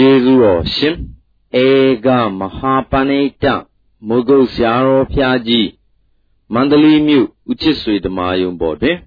[0.00, 0.96] ကျေးဇူးတော်ရှင်
[1.64, 1.66] ဧ
[2.06, 3.44] ကမဟာပဏိတ
[4.08, 5.68] မုဂုတ်ဆရာတော်ဖျားကြီး
[6.52, 8.98] မန္တလေးမြို့ဦးချစ်ဆွေဓမ္မာယုံပေါ်တွင်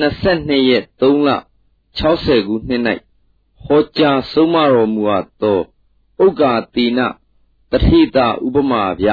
[0.00, 1.28] 22ရက်3လ
[1.98, 2.82] 60ခုနှစ်၌
[3.64, 5.60] ဟောကြားဆုံးမတော်မူအပ်သော
[6.24, 7.00] ဥက္ကာတိန
[7.70, 9.08] တတိတာဥပမာဗျ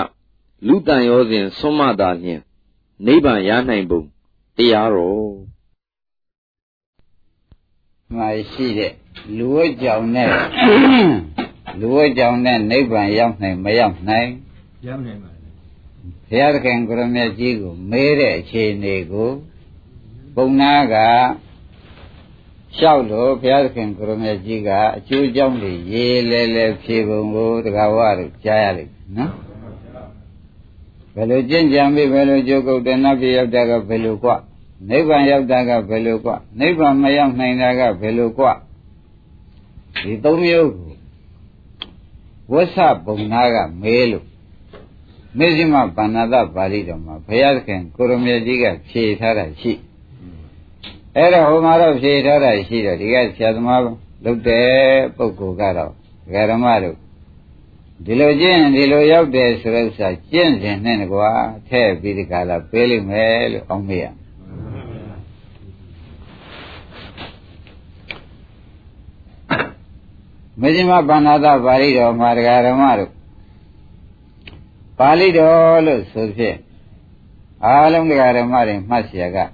[0.67, 2.41] လူတန်ရောစဉ်ဆွမ်းမသာလျင်
[3.05, 4.01] နိဗ္ဗာန်ရနိုင်ပုံ
[4.57, 5.33] တရားတော်
[8.13, 8.93] မှာရှိတဲ့
[9.36, 10.30] လူဝတ်ကြောင့်နဲ့
[11.80, 14.28] လူဝတ်ကြောင့်နဲ့နိဗ္ဗာန်ရောက်နိုင်မရောက်နိုင်
[14.86, 15.48] ရောက်နိုင်ပါလေ
[16.28, 19.30] ဘုရားသခင်ကိုရမြတ်ကြီးကိုမေးတဲ့အခြေအနေကို
[20.34, 20.94] ပုံနာက
[22.76, 29.32] လျှောက်လို့ဘုရားသခင်ကိုရမြတ်ကြီးကအကျိုးကြောင့်တွေရေးလဲလဲဖြေပုံကိုတက္ကဝတို့ကြားရလိမ့်မယ်နော်
[31.14, 34.36] ဘယ်လိုကျင့်ကြံပြီးဘယ်လိုကြိုးကုတ်တဲ့နတ်ပြည်ရောက်တဲ့ကဘယ်လိုกว่า
[34.90, 38.52] နိဗ္ဗာန်ရောက်တာကဘယ်လိုกว่าနိဗ္ဗာန်မရောက်နိုင်တာကဘယ်လိုกว่า
[40.01, 40.93] ဒီသုံးမျိုးကို
[42.51, 44.25] ဝဆပုံနာကမဲလို့
[45.37, 49.73] မေဇိမဗန္နတပါဠိတော်မှာဘုရားသခင်ကိုရမေကြီးကဖြေထားတာရှိ
[51.15, 54.71] အဲ့တော့ဟိုမှာတော့ဖြေထားတာရှိတော့ဒီကဆရာသမားလုပ်တဲ့
[55.17, 55.91] ပုဂ္ဂိုလ်ကတော့
[56.51, 56.97] ဓမ္မတို့
[58.05, 61.29] ဒီလိုကျင့်ဒီလိုရောက်တယ်ဆိုတဲ့ဥစ္စာကျင့်စဉ်နဲ့ကွာ
[61.69, 64.05] ထဲ့ပြီးဒီကလာပေးလိမ့်မယ်လို့အောင်းမေးရ
[70.60, 73.10] မဇ္ဈိမဗန္နာသပါဠိတော်မှာတရားဓမ္မတို့
[74.98, 76.56] ပါဠိတော်လို့ဆိုဖြင့်
[77.64, 79.44] အားလုံးတရားဓမ္မတွေမှတ်เสียကယ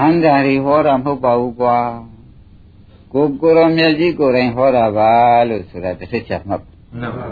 [0.00, 1.76] ဟန္တာတွေဟောတာမဟုတ်ပါဘူးကွာ
[3.12, 5.10] ကိုကိုရောမြတ်ကြီးကိုယ်တိုင်ဟောတာပါ
[5.48, 6.62] လို့ဆိုတာတစ်ချက်ချက်မှတ်
[7.00, 7.26] မှန်ပါ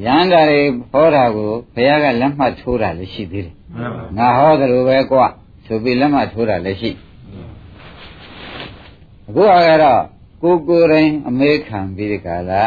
[0.00, 0.60] ဗျာယဟန္တာတွေ
[0.92, 5.26] ဟောတာကိုဘုရားကလက်မှတ်ထိုးတာလည်းရှိသေးတယ်မှန်ပါငါဟောတယ်လို့ပဲကွာ
[5.66, 6.90] ဆိုပြီးလက်မှတ်ထိုးတာလည်းရှိ
[9.28, 9.46] အခုက
[9.82, 10.02] တော့
[10.41, 12.63] ကိုကိုယ်တိုင်အမေခံပြီးဒီကလာ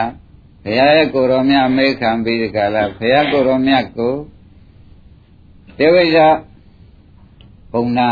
[0.65, 4.15] ဘုရားရဲ့ကိုတော်မြတ်အမေခံပြီးဒီကလာဘုရားကိုတော်မြတ်ကို
[5.79, 6.29] တေဝိဇာ
[7.73, 8.11] ဘုံနာ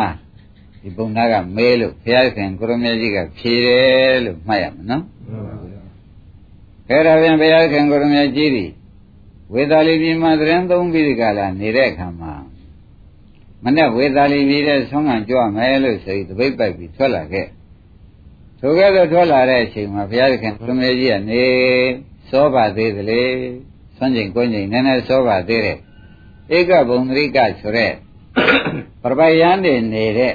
[0.81, 5.05] ဒီဘုံနာကမဲလို့ဘုရားခင်ကိုတော်မြတ်ကြီးကဖြေတယ်လို့မှတ်ရမှာနော်
[6.89, 8.67] ခဲတော်ပြန်ဘုရားခင်ကိုတော်မြတ်ကြီးဒီ
[9.53, 12.33] ဝေသာလီပြည်မှာသတင်းသုံးပြီးဒီကလာနေတဲ့အခါမှာ
[13.65, 17.47] မနဲ့ဝေသာလီပြည်တဲ့ဆုံးခံကြွမယ်လို့ဆိုပြီးတပိတ်ပိုက်ပြီးထွက်လာခဲ့
[18.63, 21.45] ထိုကဲ့သို့ထွက်လာတဲ့အချိန်မှာဘုရားသခင်ဘုမေကြီးကနေ
[22.31, 23.23] စောပါသေးသလေ
[23.97, 25.79] ဆွမ်းကျင်ကိုင်းကျင်နည်းနည်းစောပါသေးတယ်
[26.57, 27.93] ဧကဘုံသရိကဆိုတဲ့
[29.03, 30.35] ပရပယံနေနေတဲ့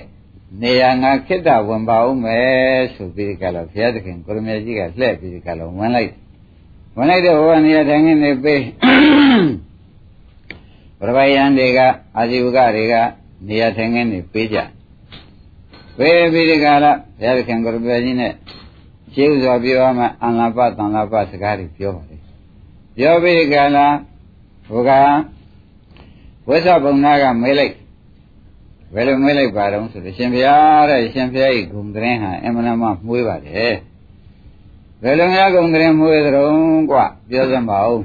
[0.62, 6.12] နေရာငါခိတ္တဝင်ပါဦးမယ်ဆိုပြီးကြတော့ဘုရားသခင်ကိုရမေကြီးကလှည့်ပြီးကြတော့ဝင်လိုက်
[6.98, 8.62] ဝင်လိုက်တဲ့ဘဝနေရာထိုင်နေပေး
[11.00, 11.80] ပရပယံတွေက
[12.18, 12.96] အာဇီဝကတွေက
[13.48, 14.60] နေရာထိုင်နေပေးကြ
[15.99, 16.87] ဝေပိရိကာလ
[17.21, 18.33] ဘုရားခင်ကိုရပကြီးနဲ့
[19.15, 22.17] ရှင်းဥစွာပြောမှအန္လပတန်လပစကားတွေပြောပါလေ
[22.97, 23.79] ပြောပိရိကာလ
[24.69, 25.19] ဘုရား
[26.49, 27.75] ဝိသဗုံနာကမေးလိုက်
[28.95, 33.75] ဘယ်လိုမေးလိုက်ပါတော့ဆိုတော့ရှင်ဘုရားတဲ့ရှင်ဘုရားဤဂုံတရင်ဟာအမှန်မှမှုေးပါတယ်
[35.03, 36.53] ဘယ်လိုများဂုံတရင်မှုေးသရုံ
[36.91, 38.03] กว่าပြောစမ်းပါဦး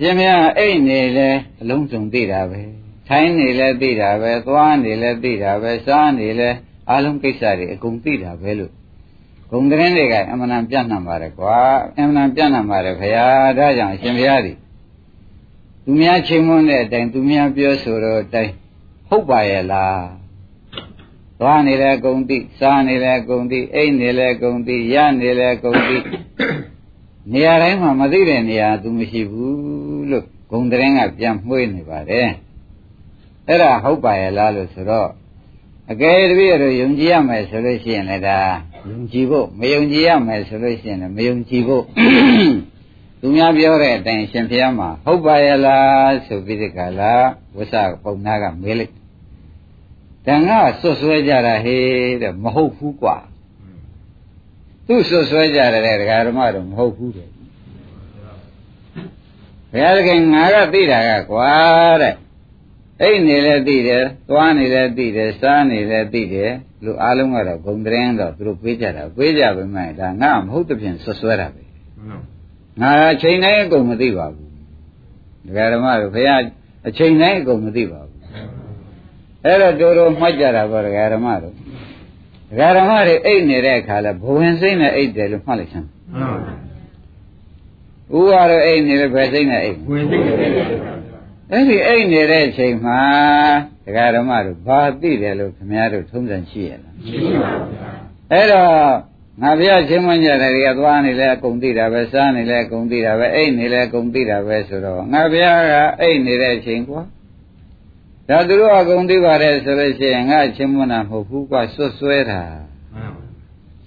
[0.00, 1.28] ရှင်ဘုရားအိတ်နေလဲ
[1.60, 2.60] အလုံးစုံသိတာပဲ
[3.07, 6.49] ထိုင်းနေလဲသိတာပဲသွားနေလဲသိတာပဲစားနေလဲ
[6.91, 8.71] အလုံးကိစ္စတွေအကုန်သိတာပဲလို့
[9.51, 11.57] ဂုံသတင်းတွေကအမှန်တန်ပြန့်နှံ့ပါတယ်ကွာ
[11.97, 14.57] အမှန်တန်ပြန့်နှံ့ပါတယ်ခရားဒါကြောင့်အရှင်ဘုရားသည်
[15.83, 18.53] သူများချိန်မွန်းတဲ့အတိုင်းသူများပြောဆိုတော့အတိုင်း
[19.07, 20.05] ဟုတ်ပါရဲ့လား
[21.39, 25.97] သွားနေလဲဂုံတိစားနေလဲဂုံတိအိတ်နေလဲဂုံတိရနေလဲဂုံတိ
[27.33, 32.29] နေရာတိုင်းမှာမသိတဲ့နေရာသူမရှိဘူးလို့ဂုံသတင်းကပြန်မှွေးနေပါတယ်
[33.47, 35.09] အဲ့ဒါဟုတ်ပါရဲ့လားလို့ဆိုတော့
[35.91, 38.39] အကယ်တည်းရတော့ယုံကြည်ရမယ်ဆိုလို့ရှိရင်လည်းဒါ
[38.89, 41.83] ယုံကြည်ဖို့မယုံကြည်ရမယ်ဆိုလို့ရှိရင်လည်းမယုံကြည်ဖို့
[43.19, 47.13] သူများပြောတဲ့အတိုင်းရှင်ဖျားမှာဟုတ်ပါရဲ့လားဆိုပြီးဒီကလာ
[47.55, 48.93] ဝဆပုံနာကမေးလိုက်
[50.25, 53.17] တန်ကဆွဆွဲကြတာဟေးတဲ့မဟုတ်ဘူးကွာ
[54.87, 57.29] သူဆွဆွဲကြတယ်တဲ့ဒကာဓမ္မတော့မဟုတ်ဘူးတဲ့
[59.71, 61.51] ဘုရားသခင်ငါကသိတာကကွာ
[62.01, 62.15] တဲ့
[63.01, 66.51] အိတ်နေလည်းသိတယ်သွားနေလည်းသိတယ်စားနေလည်းသိတယ်
[66.85, 71.63] လူအားလုံးကတော့ဂုံတရင်တော့သူတို့ပြေးကြတာပြေးကြပါမယ်ဒါငါမဟုတ်တဲ့ဖြင့်ဆွဆွဲတာပဲ
[72.81, 74.49] ငါအချိန်တိုင်းအကုန်မသိပါဘူး
[75.47, 76.41] ဒကာဓမ္မတို့ဘုရား
[76.87, 78.17] အချိန်တိုင်းအကုန်မသိပါဘူး
[79.45, 81.53] အဲ့တော့တို့တို့မှတ်ကြတာပေါ့ဒကာဓမ္မတို့
[82.49, 85.85] ဒကာဓမ္မတွေအိတ်နေတဲ့အခါလဲဘဝင်စိမ့်နဲ့အိတ်တယ်လို့မှတ်လိုက်ချင်
[88.17, 90.96] ဥပါတော့အိတ်နေတယ်ဘယ်စိမ့်နဲ့အိတ်ဝင်စိမ့်နဲ့အဲ့
[91.49, 93.01] ဒီအိတ်နေတဲ့အချိန်မှာ
[93.85, 97.87] ဒကာဓမ္မတို့ဘာသိတယ်လို့ခင်ဗျားတို့ထုံးစံရှိရလားရှိပါဘူး
[98.31, 98.69] အဲ့တော့
[99.41, 107.01] ငါဘုရားချင်းမွန်းကြတယ်တွေကသွားနေလဲအကုန်သိတာပဲစားနေလဲအကုန်သိတာပဲအိတ်နေလဲအကုန်သိတာပဲဆိုတော့ငါဘုရားကအိတ်နေတဲ့အချိန်ကွာ
[108.29, 112.41] ဒါသူတို့အကုန်သိပါတယ်ဆိုလို့ရှိရင်ငါချင်းမွန်းတာမဟုတ်ဘူးကွာဆွတ်ဆွဲတာ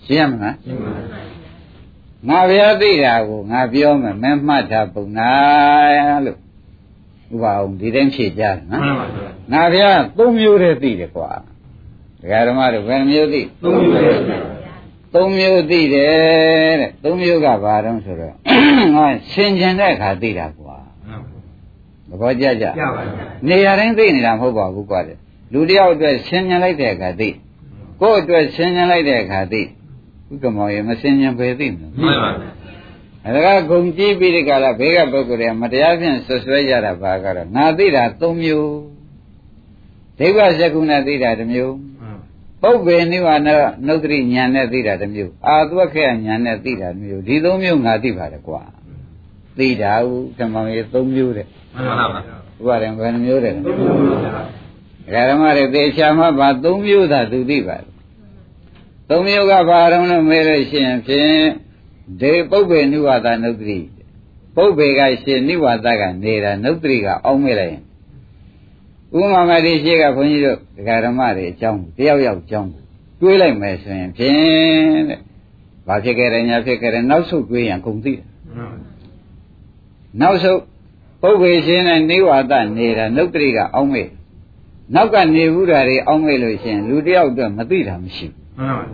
[0.04, 1.20] ရှင်းရမလားရှင်းပါပါ
[2.28, 5.32] ငါဘုရားသိတာကိုငါပြောမယ်မင်းမှတ်တာပုံနာ
[6.24, 6.38] လို့
[7.32, 11.30] ဥပအောင်ဒီတိုင်းဖြေကြတယ်နော်မှန်ပါဗျာငါဘုရားသုံးမျိုးတည်းသိတယ်ကွာ
[12.20, 14.22] ဒကာဓမ္မတို့ဘယ်မျိုးသိသုံးမျိုး
[15.14, 18.34] သုံးမျိုးသိတယ်တဲ့သုံးမျိုးကဘာတုံးဆိုတော့
[18.94, 20.76] ငါဆင်ကျင်တဲ့အခါသိတာကွာ
[22.08, 22.88] သဘောကျကြကြပါဗျာ
[23.48, 25.16] နေရာတိုင်းသိနေတာမဟုတ်ပါဘူးကွာတဲ့
[25.52, 27.28] လူတယောက်အတွက်ဆင်ကျင်လိုက်တဲ့အခါသိ
[28.00, 32.59] ကိုယ့်အတွက်ဆင်ကျင်လိုက်တဲ့အခါသိဥက္ကမောရေမဆင်ញံပဲသိမလားမှန်ပါဗျာ
[33.26, 38.72] အဲဒါကဂုံကြည့်ပြီးဒီကလာဘေးကပုဂ္ဂိုလ်တွေမတရားဖြင့်ဆွဆွဲကြတာဘာကတော့ငါသိတာ၃မျိုး
[40.18, 41.74] ဒိဗ္ဗစကုဏသိတာတစ်မျိုး
[42.62, 43.42] ပုပ္ပေနိဗ္ဗာန်
[43.86, 48.62] နုဒ္ဓရိညာနဲ့သိတာတစ်မျိုးအာသဝခေညာနဲ့သိတာတစ်မျိုးဒီ၃မျိုးငါသိပါတယ်ကွာ
[49.58, 57.90] သိတာဟုဓမ္မရေ၃မျိုးတဲ့မှန်ပါပါဥပါရင်ဘယ်နှမျိုးတဲ့၃မျိုးပါဓမ္မတွေသေချာမှပါ၃မျိုးသာသူသိပါတယ်
[59.08, 61.44] သုံးမျိုးကဘာတော့လို့မေးလို့ရှိရင်ဖြင့်
[62.20, 63.78] ဒေပုပ္ပေနုဝါဒနုတ္တိ
[64.56, 67.82] ပုပ္ပေကရှင်နိဝါဒကနေတာနုတ္တိကအောင်းမေးလိုက်ရင်
[69.18, 72.70] ဥမာမတိရှိကဘုန်းကြီးတို့ဒကာဓမ္မတွေအကြောင်းတယောက်ယောက်အကြောင်း
[73.20, 74.34] တွေးလိုက်မယ်ဆိုရင်ဖြင့်
[75.08, 75.18] တဲ့
[75.86, 78.24] ဘာဖြစ်ခဲ့တယ်ညာဖြစ်ခဲ့တယ်နောက်ဆုတ်တွေးရင်ကုန်သိတယ်
[80.20, 80.60] နောက်ဆုတ်
[81.22, 84.10] ပုပ္ပေရှင်နဲ့နိဝါဒနေတာနုတ္တိကအောင်းမေး
[84.94, 88.84] နောက်ကနေဘူးတာတွေအောင်းမေးလို့ရှိရင်လူတယောက်အတွက်မသိတာမရှိဘူးမှန်ပါ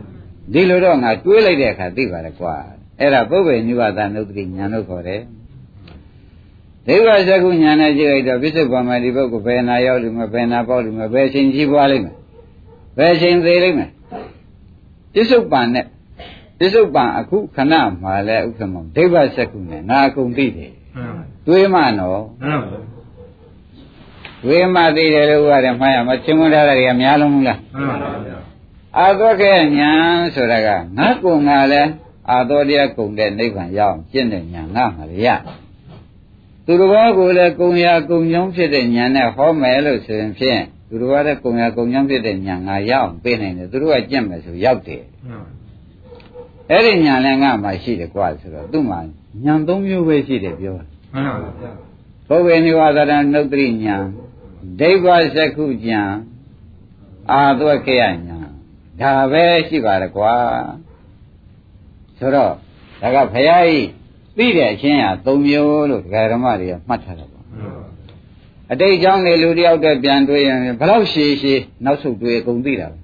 [0.52, 2.54] ဒီလိုတော့ငါတွေးလိုက်တဲ့အခါသိပါလေကွာ
[3.00, 5.22] အဲ့ဒါပုဗ္ဗေညုဝသနုတ္တိညာလို့ခေါ်တယ်
[6.86, 12.14] ဒိဗ္ဗစကုညာနဲ့ကြည့်လိုက်တော့ပြစ္ဆုတ်ပါမဒီပုဂ္ဂိုလ်ဘယ်နာရောက်လိမ့်မယ်ဘယ်နာပေါက်လိမ့်မယ်ဘယ်ချိန်ကြီးပွားလိမ့်မယ်
[12.98, 13.90] ဘယ်ချိန်သေးလိမ့်မယ်
[15.14, 15.86] ပြစ္ဆုတ်ပံနဲ့
[16.58, 20.72] ပြစ္ဆုတ်ပံအခုခဏမှလည်းဥက္ကမောဒိဗ္ဗစကုနဲ့ငါအကုန်သိတယ်
[21.46, 22.24] တွေးမှနော်
[24.44, 28.38] တွေးမှသိတယ်လို့ပြောတယ်မှားရမချင်းမထားတာတွေကများလုံးမလားမှန်ပါဗျာ
[28.98, 29.90] အာသောကေညာ
[30.34, 31.90] ဆိုတာကငါကုံကလည်း
[32.30, 35.26] အာသောတရားကုံတဲ့နိဗ္ဗာန်ရအောင်ကျင့်တဲ့ညာငါမှရ
[36.66, 45.02] သူတော်ဘာကိုလည်းကုံရကုံကြောင်းဖြစ်တဲ့ညာနဲ့ဟောမယ်လို့ဆိုရင်ဖြင့်သူတော်ဘာတဲ့ကုံရကုံကြောင်းဖြစ်တဲ့ညာငါရအောင်ပေးနိုင်တယ်သူတို့ကကျင့်မယ်ဆိုရောက်တယ်
[46.70, 49.00] အဲ့ဒီညာလည်းငါမှရှိတယ်ကွာဆိုတော့သူ့မှာ
[49.44, 50.86] ညာသုံးမျိုးပဲရှိတယ်ပြောမှန်
[51.26, 51.70] ပါဗျာ
[52.28, 53.96] ဘုဗ္ဗေနိဝါဒနာနုတ္တိညာ
[54.80, 56.02] ဒိဗ္ဗစက္ခုညာ
[57.30, 58.38] အာသွက်ခေယညာ
[59.00, 60.34] ဒါပဲရှိပါရကွာ
[62.18, 62.52] ဆိုတော့
[63.02, 63.88] ဒါကဘုရားကြီး
[64.36, 67.44] သိတဲ့အချင်းဟာ၃မျိုးလို့ဒကာဓမ္မတွေကမှတ်ထားတာပေါ့
[68.72, 72.98] အတိတ်ကြောင့်လေလူတယောက်တည်းပြန်တွေ့ရင်ဘလောက်ရှည်ရှည်နောက်ဆုံးတွေ့ကုန်သိတာပဲ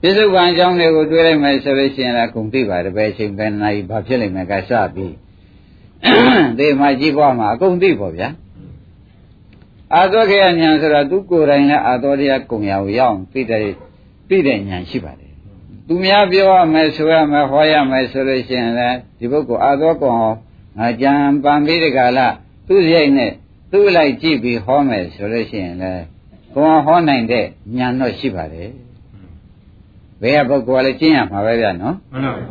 [0.00, 5.14] ပြစ္ဆုတ်ပံအကြောင်းတွေကိုတွေ့လိုက်မယ်ဆိုလို့ရှိရင်လည်းကုန်သိပါတယ်ဘယ်အချိန်ဘယ်နာရီဘာဖြစ်လိမ့်မယ်ကစပြီး
[6.58, 8.28] ဒီမှာကြီးပွားမှာအကုန်သိပေါ့ဗျာ
[9.94, 13.62] အာသောခေယဉာဏ်ဆိုတာသူကိုယ်တိုင်လည်းအာသောတရားကုံရကိုရောက်သိတဲ့
[14.28, 15.21] သိတဲ့ဉာဏ်ရှိပါတယ်
[15.86, 20.18] သူများပြောရမယ်ဆိုရမယ်ဟောရမယ်ဆိုလို့ရှိရင်လည်းဒီပုဂ္ဂိုလ်အာသောကောင်
[20.78, 21.12] ငါကြံ
[21.44, 22.34] ပံပြီးတကလား
[22.68, 23.32] သူ့ရိုက်နဲ့
[23.72, 26.04] သူ့လိုက်ကြည့်ပြီးဟောမယ်ဆိုလို့ရှိရင်လည်း
[26.54, 27.44] ကိုယ်ဟောနိုင်တဲ့
[27.78, 28.70] ဉာဏ်တော့ရှိပါတယ်
[30.22, 31.94] ဘယ်ကပုဂ္ဂိုလ်ကလည်းကျင့်ရမှာပဲဗျာနော်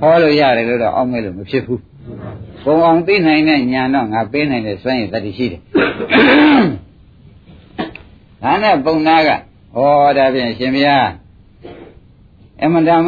[0.02, 1.82] ဟောလို့ရတယ်လို့တော့အောက်မဲ့လို့မဖြစ်ဘူး
[2.64, 5.62] ကိုယ်အောင်သိနိုင်တဲ့ဉာဏ်တော့ငါပေးနိုင်တဲ့စွမ်းရည်တတိရှိတယ်
[8.44, 9.30] ဒါနဲ့ပုံနာက
[9.76, 11.08] ဟောဒါဖြင့်ရှင်ဘုရား
[12.64, 13.06] အမှန်တမ်း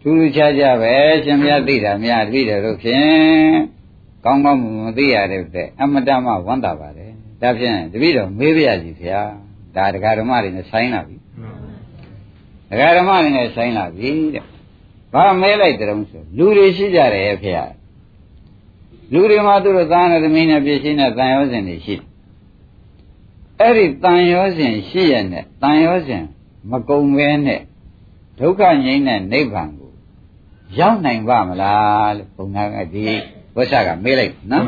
[0.00, 3.52] ထူးထူးခြားခြားပဲရှင်မြတ်သိတာများသိတယ်လို့ဖြင့်
[4.24, 5.42] ကောင်းကောင်းမသိရတဲ့
[5.80, 9.20] အမှန်တမ်းဝမ်းသာပါတယ်ဒါဖြင့်တပည့်တော်မေးပြရစီဗျာ
[9.76, 11.16] ဒါဒကာဓမ္မတွေနဲ့ဆိုင်လာပြီ
[12.70, 14.44] ဒကာဓမ္မတွေနဲ့ဆိုင်လာပြီတဲ့
[15.12, 17.52] ဘာမဲလိုက်တုံးဆိုလူတွေရှိကြတယ်ဖေ
[19.12, 21.96] လူတွေမှာသူတို့သားနဲ့သမီးနဲ့ပြည့်ရှင်းတဲ့တန်ရောစဉ်တွေရှိ
[23.60, 26.22] အဲ့ဒီတန်ရောစဉ်ရှိရတဲ့တန်ရောစဉ်
[26.70, 27.60] မကုံပဲနဲ့
[28.42, 29.92] ဒုက္ခငြိမ်းတဲ့နိဗ္ဗာန်ကို
[30.78, 33.04] ရောက်နိုင်ပါမလားလို့ဘုံသားကဒီ
[33.56, 34.66] ဝိဆကမေးလိုက်နော်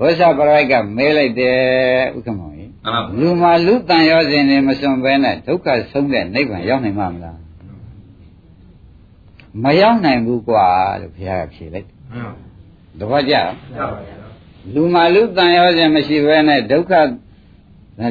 [0.00, 1.56] ဝိဆပရိကမေးလိုက်တယ်
[2.16, 2.70] ဥက္ကမောကြီး
[3.18, 7.38] လူမှာလူတန်ရောစဉ်နေမစွန်ပဲနဲ့ဒုက္ခဆုံးတဲ့နိဗ္ဗာန်ရောက်နိုင်မှာမလား
[9.62, 10.66] မရောက်နိုင်ဘူးကွာ
[11.00, 11.88] လို့ဘုရားကဖြေလိုက်
[12.98, 13.34] တပည့်ကြ
[14.74, 16.92] လူမှာလူတန်ရောစဉ်မရှိဘဲနဲ့ဒုက္ခ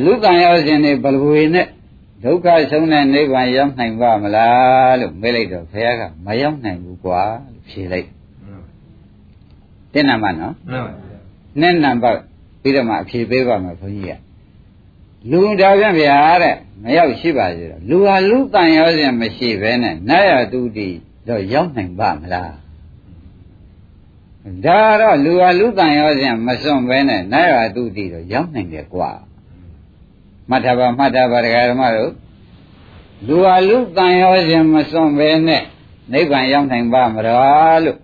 [0.05, 1.67] လူတန်ရောစဉ်နေဘလဝေနဲ့
[2.25, 8.09] ဒုက္ခဆုံးတဲ့နိဗ္ဗာန်ရောက်နိုင်ပါမလားလို့မေးလိုက်တော့ဘုရားကမရောက်နိုင်ဘူးကွာလို့ဖြေလိုက်
[9.93, 10.53] တဲ့နာမနော်
[11.61, 12.19] နဲ့နံပါတ်
[12.61, 14.19] ပြီးတော့မှအဖြေပေးပါမယ်ဘုန်းကြီးက
[15.31, 20.89] လူဒါပြန်ဗျာတဲ့မရောက်ရှိပါသေးတော့လူဟာလူတန်ရောစဉ်မရှိပဲနဲ့နတ်ရတုတိ
[21.27, 22.53] တော့ရောက်နိုင်ပါမလား
[24.65, 29.11] ဒါတော့လူဟာလူတန်ရောစဉ်မစွန့်ဘဲနဲ့နတ်ရတုတိတော့ရောက်နိုင်တယ်ကွာ
[30.49, 32.11] မှတ်ထားပါမှတ်ထားပါဒကာဓမ္မတို့
[33.27, 35.63] လူဟာလူတန်ရောစဉ်မစွန့်ဘဲနဲ့
[36.11, 37.97] နိဗ္ဗာန်ရောက်နိုင်ပါမလားလို့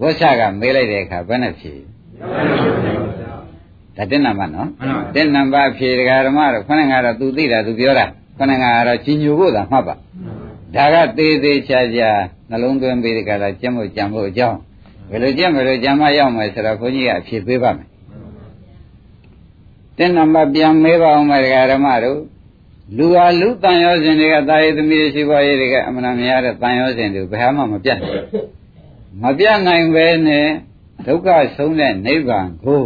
[0.00, 1.72] ဝိဆကမေးလိုက်တဲ့အခါဘယ်နဲ့ဖြေ
[3.96, 4.68] ဒါတက်နံပါတ်နော်
[5.14, 8.06] တက်နံပါတ်ဖြေဒကာဓမ္မတို့ခဏကတော့ तू သိတာ तू ပြောတာ
[8.38, 9.94] ခဏကတော့ကြီးညိုဖို့သာမှတ်ပါ
[10.74, 12.10] ဒါကသေးသေးချာချာ
[12.50, 14.58] နှလုံးသွင်းပြီးဒီကလာကျင့်ဖို့ကြံဖို့အကြောင်း
[15.10, 17.88] ဘယ်လိုကျင့်ဘယ်လိုကြံမရောက်မယ်ဆိုတော့ဘုန်းကြီးကအဖြေပေးပါမယ်
[19.98, 22.20] တဲ့နံပါတ်ပြန်မေးပါအောင်မယ်ဓမ္မတို့
[22.96, 28.24] လူဟာလူတန်ရောစဉ်တွေကတာရည်သမီးရှိပါရေးတွေကအမှန်တရားတဲ့တန်ရောစဉ်တွေဘယ်မှမပြတ်နိုင်
[29.22, 30.46] မပြတ်နိုင်ပဲနဲ့
[31.06, 32.82] ဒုက္ခဆုံးတဲ့နိဗ္ဗာန်ကို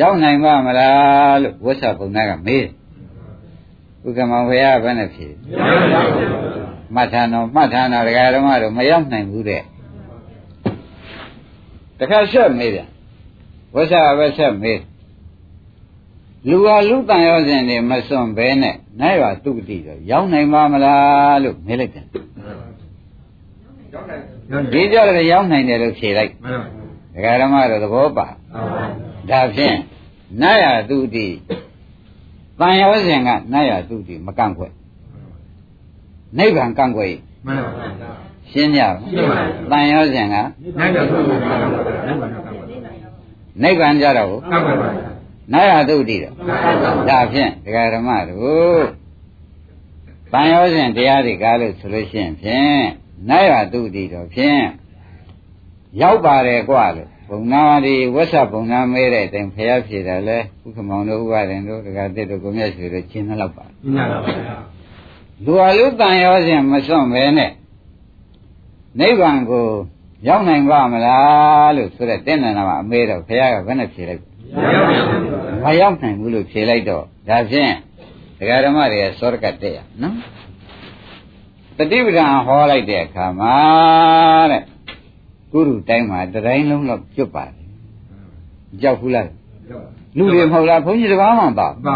[0.00, 2.66] ရောက်နိုင်ပါမလားလို့ဝိသဘုံသားကမေး
[4.04, 5.26] ဥက္ကမောင်ဘုရားဘယ်နဲ့ဖြေ
[6.94, 9.62] မှတ်ထားတော့မှတ်ထားတော့ဒကာဓမ္မတို့မရောက်နိုင်ဘူးတဲ့
[11.98, 12.88] တခါဆက်မေးပြန်
[13.74, 14.80] ဝိသဘယ်ဆက်မေး
[16.48, 22.04] လူဟာလူတန်ရောစဉ်တွေမစွန့်ဘဲနဲ့နိုင်ရသူတိတော့ရောက်နိုင်ပါမလားလို့မေးလိုက်တယ်
[24.72, 26.32] ဒီကြတော့ရောက်နိုင်တယ်လို့ဖြေလိုက်
[27.14, 28.26] ဒကာဓမ္မတို့သဘောပါ
[29.30, 29.76] ဒါဖြင့်
[30.42, 31.26] နိုင်ရသူတိ
[32.60, 34.68] တန်ရောစဉ်ကနိုင်ရသူတိမကန့်ခွဲ
[36.38, 37.06] နိဗ္ဗာန်ကန့်ခွဲ
[37.46, 38.10] မှန်ပါဗျာ
[38.50, 38.80] ရှင်းကြ
[39.30, 40.36] ပါတန်ရောစဉ်က
[40.78, 41.34] နိုင်ရသူတိ
[43.62, 45.13] နိဗ္ဗာန်ကြတော့ကန့်ခွဲပါ
[45.52, 46.34] နာရသုတိတော့
[47.08, 48.84] ဒါဖြင့်ဒကာဓမ္မတို့
[50.32, 52.82] တန်ရောစဉ်တရားတွေကားလို့ဆိုလို့ရှိရင်ဖြင့်
[53.30, 54.62] နာရသုတိတော့ဖြင့်
[56.00, 64.32] ရောက်ပါတယ်ကွာလို့ဘုံနာဒီဝဆဘုံနာမဲတဲ့အတိုင်းဖျားဖြေတယ်လေဥက္ကမောင်တို့ဥပါရင်တို့ဒကာတစ်တို့ကိုမြတ်ဆွေတို့ရှင်းသလောက်ပါရှင်းပါပါ
[65.44, 67.50] လူအလူတန်ရောစဉ်မစွန့်ပဲနဲ့
[68.98, 69.66] နိဗ္ဗာန်ကို
[70.28, 74.22] ရောက်နိုင်ပါမလားလို့ဆိုတဲ့တင်းနန္ဒမှာအမေတော့ဖះကဘယ်နဲ့ဖြေလိုက်
[75.64, 77.72] မရောက်နိုင်ဘူးလို့ဖြေလိုက်တော့ဒါဖြင့်
[78.38, 80.16] ဒကာဓမ္မတွေကစောရကတက်ရနော်
[81.78, 83.56] တတိပဒံဟောလိုက်တဲ့အခါမှာ
[84.50, 84.62] တဲ့
[85.52, 87.68] ကုရုတိုင်းမှာတတိုင်းလုံးတော့ကျွတ်ပါတယ်
[88.82, 89.28] ကြောက်ဘူးလား
[90.16, 91.94] လူတွေမဟုတ်လားဘုန်းကြီးတစ်ပါးမှပါပါပါ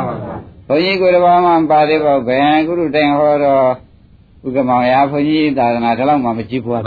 [0.68, 3.66] ဘုန်းကြီးကိုတစ်ပါးမှပါသေးပါဘယ်ကုရုတိုင်းဟောတော့
[4.46, 6.80] ဥက္ကမောင်ရာဘုန်းကြီးသာသနာတလောက်မှမကြည့်ဘူးပါ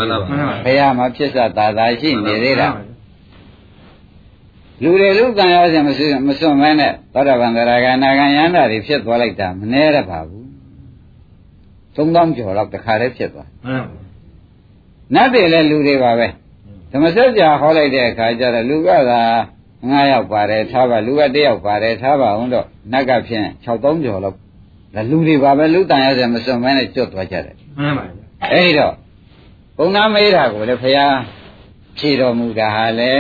[0.66, 2.68] ဘုရားမှာဖြစ်စသာသာရှိနေသေးတာ
[4.84, 10.46] လူတွေလူကံရောစင်မစွမစွမဲနဲ့သောတာပန်သရဂနာဂံယန္တာတွေဖြစ်သွားလိုက်တာမနှဲရပါဘူး
[11.96, 14.02] 3000ကျော်လောက်တခါတည်းဖြစ်သွားမှန်ပါ
[15.16, 16.28] နတ်တွေလည်းလူတွေပါပဲ
[16.92, 19.22] ဓမ္မစကြာဟောလိုက်တဲ့အခါကျတော့လူကသာ
[19.64, 24.38] 9ယောက်ပါတယ်ထားပါလူက1ယောက်ပါတယ်ထားပါအောင်တော့နတ်ကဖြင့်6000ကျော်လောက်
[24.96, 28.06] ဒါလူတွေပါပဲလူတန်ရစင်မစွမဲနဲ့ကျွတ်သွားကြတယ်မှန်ပါ
[28.54, 28.94] အဲ့တော့
[29.78, 31.06] ဘုံနာမေးတာကိုလည်းဖရာ
[32.02, 33.16] ဖြေတော်မူတာဟာလေ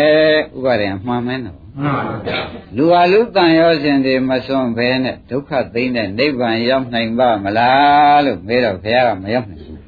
[0.55, 2.39] ဥပါဒေမှန်မဲနော်မှန်ပါဗျာ
[2.77, 9.79] လူဟာလူတန်ရောစဉ်တွေမစွန့်ဘဲနဲ့ဒုက္ခသိမ့်တဲ့နိဗ္ဗာန်ရောက်နိုင်ပါမလားလို့မေးတော့ဘုရားကမရောက်နိုင်ဘူး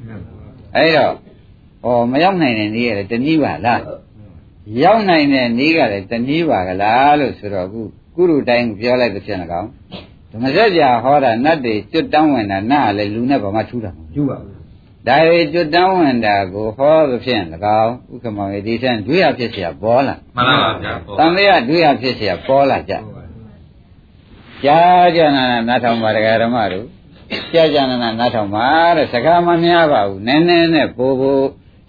[0.76, 1.14] အဲ့တော့
[1.86, 3.82] ဩမရောက်နိုင်တဲ့နည်းကလည်းတနည်းပါလား
[4.84, 7.82] ရောက်နိုင်တဲ့နည်းကလည်းတနည်းပါကလားလို့ဆိုတော့အခု
[8.16, 9.68] ကုရုတိုင်းပြောလိုက်တဲ့ဖြစ်နေကောင်
[10.32, 14.53] ဓမ္မစကြာဟောတာနတ်တွေကျွတ်တောင်းဝင်တာနတ်ကလည်းလူနဲ့ဘာမှထူးတာမဟုတ်ဘူးပါဘူး
[15.07, 17.43] ဒါရီကျွတ်တောင်းဝင်တာကိုဟောသဖြင့်၎
[17.83, 22.95] င်းဥက္ကမောင်ရဲ့ဒီထက်ဒွေရဖြစ်เสียပေါ်လာမှန်ပါဗျာပေါ်တန်လေးကဒွေရဖြစ်เสียပေါ်လာကြ
[24.65, 26.87] ကြားကြနာနာထောင်ပါဒကာဓမ္မတို့
[27.53, 28.67] ကြားကြနာနာထောင်ပါ
[28.97, 31.45] တဲ့စကားမများပါဘူးနည်းနည်းနဲ့ပို့ဖို့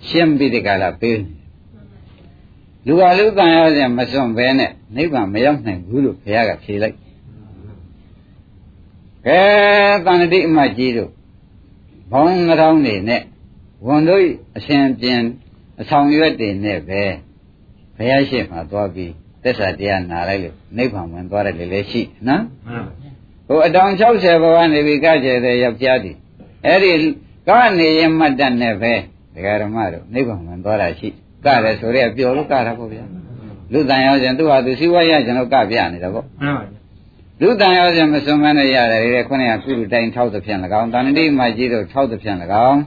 [0.08, 1.20] ရှင်းပြီးဒီကလာပေး
[2.86, 6.96] လူကလူကံရစဉ်မစွန့်ဘဲနဲ့နိဗ္ဗာန်မရောက်နိုင်ဘူးလို့ဘုရားကဖြေလိုက်
[9.28, 9.42] ကဲ
[10.06, 11.12] တန်တိအမကြီးတို့
[12.13, 13.23] ဘောင်းနှောင်းနေနဲ့
[13.87, 14.25] ဝန်တို့
[14.57, 15.21] အရှင်ပြင်
[15.81, 17.03] အဆောင်ရွက်တွေနဲ့ပဲ
[17.97, 22.43] ဘုရားရှိခိုးသွားပြီးသစ္စာတရားနာလိုက်လို့နိဗ္ဗာန်ဝင်သွားတယ်လေရှိနော်
[23.49, 26.13] ဟိုအတောင်60ဘဝနေပြီကကျဲတဲ့ယောက်ျားဒီ
[26.67, 26.93] အဲ့ဒီ
[27.49, 28.93] ကနေရင်မှတ်တတ်နဲ့ပဲ
[29.35, 31.09] ဒကာဓမ္မတို့နိဗ္ဗာန်ဝင်သွားတာရှိ
[31.47, 33.05] ကတယ်ဆိုရဲပျော်လို့ကတာပေါ့ဗျာ
[33.73, 36.63] လူတန်ရောစဉ်သူ့ဟာသူစီဝါရကျွန်တော်ကပြနေတာပေါ့မှန်ပါ
[37.41, 42.37] ဗျာလူတန်ရောစဉ်မစွန်မနဲ့ရတယ်လေခုနကကုလူတိုင်းထောက်သဖြင့်၎င်းတဏှတိမကြီးတို့ထောက်သဖြင့်၎
[42.69, 42.81] င်း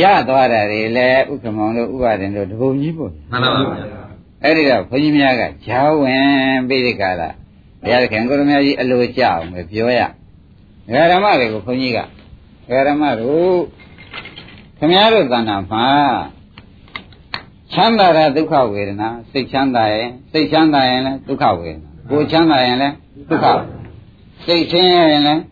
[0.00, 3.74] ရသွားတာတွေလည်းဥက္ကမောင်တို့ဥပါဒင်တို့တပုံကြီးပေါ့မှန်ပါပါ
[4.42, 7.30] အဲ့ဒီတော့ဘုန်းကြီးများကဂျာဝင်ပြီးဒီကလာ
[7.82, 10.00] ဘုရားခင်ကိုရမကြီးအလိုကြအောင်ပဲပြောရ
[11.12, 11.98] ဓမ္မတွေကိုဘုန်းကြီးက
[12.88, 13.56] ဓမ္မတို့
[14.78, 15.86] ခင်ဗျားတို့သဏ္ဍာန်မှာ
[17.72, 22.94] ချမ်းသာတာဒုက္ခဝေဒနာစိတ်ချမ်းသာရင်စိတ်ချမ်းသာရင်လည်းဒုက္ခဝေဒနာ ကိုယ်ချမ်းသာရင်လည်း
[23.28, 23.46] ဒုက္ခ
[24.44, 25.42] စိတ်ချင်းရင်လည်း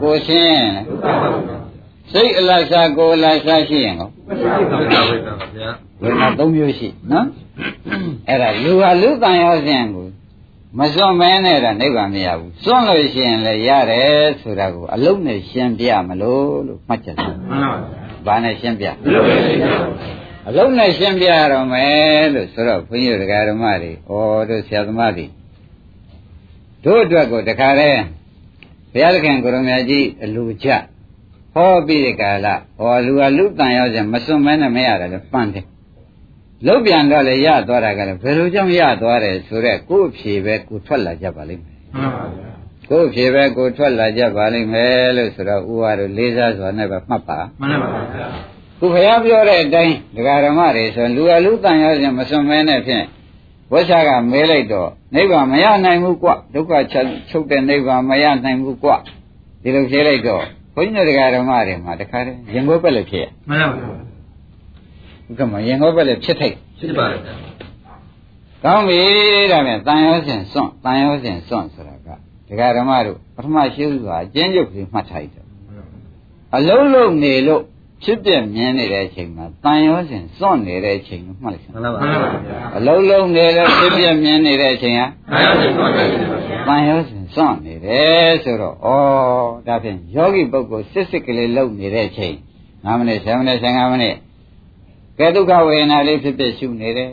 [0.00, 0.86] ကိုယ်ချင်းရင်လည်း
[2.12, 4.08] စိတ်အလတ်စားကိုယ်အလတ်စားရှိရင်ကော
[6.02, 7.26] ဝေဒနာ၃မျိုးရှိနော်
[8.28, 10.06] အဲ့ဒါလူဟာလူတန်ရောစဉ်ကို
[10.78, 17.72] မစွန့်မဲနဲ့တော့နိဗ္ဗာန်မရဘူးစွန့်လို့ရှိရင်လည်းရတယ်ဆိုတာကိုအလုံးနဲ့ရှင်းပြမလို့လို့မှတ်ချက်တယ်မှန်ပါ
[18.26, 18.86] ဘာနဲ့ရှင်းပြ
[20.48, 24.12] အလုံးနဲ့ရှင်းပြရတော့မယ်လို့ဆိုတော့ဘုန်းကြီးတို့ဓမ္မတွေဩ
[24.48, 25.26] တို့ဆရာသမားတွေ
[26.84, 28.00] တို့အတွက်ကိုတခါတည်း
[28.92, 30.68] ဘုရားသခင်ကိုရမကြီးအလူချ
[31.54, 32.46] ဟောပြီးတဲ့ကာလ
[32.78, 35.64] ဟောလူဟာလူတန်ရောက်ခြင်းမစွန့်မဲနဲ့မရတယ်လို့ပန့်တယ်
[36.66, 42.50] လုတ်ပြန်တော့လေရသွားတာကလည်းဘယ်လိုကြောင့်ရသွားတယ်ဆိုတော့ကိုယ့်ဖြေပဲကိုထွက်လာကြပါလိမ့်မယ်မှန်ပါဗျာ
[42.90, 48.28] ကိုယ့်ဖြေပဲကိုထွက်လာကြပါလိမ့်မယ်လို့ဆိုတော့ဥပါတို့လေးစားစွာနဲ့ပဲမှတ်ပါမှန်ပါဗျာ
[48.78, 53.04] ခုဘုရားပြောတဲ့အတိုင်းဒကာဓမ္မတွေဆိုလူအလူတန်ရောက်ခြင်းမစွန့်မဲနဲ့ဖြင့်
[53.72, 58.90] ဝိရှာကမဲလိုက်တော့နိဗ္ဗာန်မရနိုင်ဘူးကွဒုက္ခချုပ်တဲ့နိဗ္ဗာန်မရနိုင်ဘူးကွ
[59.62, 60.42] ဒီလိုဖြေလိုက်တော့
[60.74, 63.90] ဘုန်းကြီးတို့ဒကာဓမ္မတွေမှာတခါတည်းရင်ကိုယ်ပက်လည်းဖြစ်မှန်ပါဗျာ
[65.28, 67.18] ဥက္ကမရင်ကိုယ်ပက်လည်းဖြစ်ထိုက်ဖြစ်ပါဗျာ
[68.64, 69.00] ကောင်းပြီ
[69.52, 72.08] ဒါဖြင့်တန်ရောစဉ်စွန့်တန်ရောစဉ်စွန့်ဆိုတာက
[72.48, 75.46] ဒကာဓမ္မတို့ပထမရှိဥစွာအကျဉ်းချုပ်ပြီးမှတ်ထားတယ်
[76.56, 77.62] အလုံးလုံးနေလို့
[78.02, 82.02] ဖြစ်ပြမြင်နေတဲ့အချိန်မှာတန်ရောစဉ်စွန့်နေတဲ့အချိန်ကိုမှတ်လိုက်စမ်းမှန်ပါပါ
[82.76, 85.06] အလုံးလုံးနေလို့ဖြစ်ပြမြင်နေတဲ့အချိန်ဟာ
[86.66, 88.88] တန်ရောစဉ်စွန့်နေတယ်ဆိုတော့ဩ
[89.66, 92.34] ဒါဖြင့်ယောဂီပုဂ္ဂိုလ်စစ်စစ်ကလေးလုံနေတဲ့အချိန်
[92.66, 94.16] 9မိနစ်10မိနစ်15မိနစ်
[95.18, 97.10] ကဲဒုက္ခဝေဒနာလေးဖြစ်ဖြစ်ရှုနေတယ်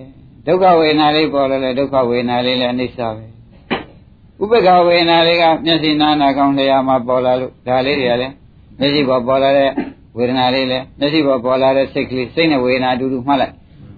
[0.48, 3.24] ဒုက္ခဝေဒနာလေးပေါ်လာလဲဒုက္ခဝေဒနာလေးလည်းအနိစ္စပဲ
[4.42, 8.34] ဥပ္ပခဝေဒနာလေးကမျက်စိနာနာကောင်းလျာမှာပေါ်လာလို့ဒါလေးတွေကလည်း
[8.80, 9.72] မျက်စိပေါ်ပေါ်လာတဲ့
[10.18, 13.54] ဝေဒနာလေးလည်းမျက်စိပေါ်ပေါ်လာတဲ့စိတ်ကလေးစိတ်နဲ့ဝေဒနာအတူတူမှတ်လိုက်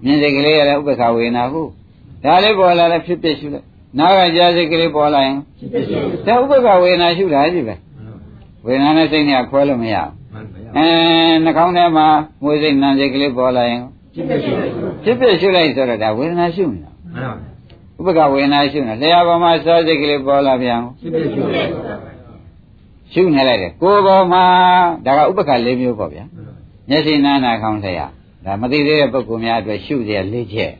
[0.05, 1.69] မြင်စိတ်ကလေးရလည်းဥပ္ပခဝေဒနာဟုတ်
[2.23, 3.65] ဒါလေးပေါ်လာလဲဖြစ်ဖြစ်ရှုလိုက်
[3.99, 5.97] နာကကြားစိတ်ကလေးပေါ်လာရင်ဖြစ်ဖြစ်ရှု
[6.27, 7.75] ဒါဥပ္ပခဝေဒနာရှုတာကြီးပဲ
[8.65, 10.11] ဝေဒနာနဲ့စိတ်နဲ့ခွဲလို့မရဘူး
[10.75, 10.87] အဲ
[11.43, 12.07] နှာခေါင်းထဲမှာ
[12.43, 13.81] မွေးစိတ်နံစိတ်ကလေးပေါ်လာရင်
[14.13, 16.91] ဖြစ်ဖြစ်ရှုလိုက်ဆိုတော့ဒါဝေဒနာရှုနေတာ
[17.99, 22.16] ဥပကဝေဒနာရှုနေလျှာပေါ်မှာစောစိတ်ကလေးပေါ်လာပြန်ဖြစ်ဖြစ်ရှုလိုက်
[23.13, 24.43] ရှုနေလိုက်တယ်ကိုယ်ပေါ်မှာ
[25.05, 26.23] ဒါကဥပက၄မျိုးပေါ့ဗျာ
[26.89, 28.07] မျက်စိနာနာခေါင်းလျှာ
[28.45, 30.73] ဒါမသိသေးတဲ့ပုဂ္ဂိုလ်များအတွက်ရှုရ၄ချက်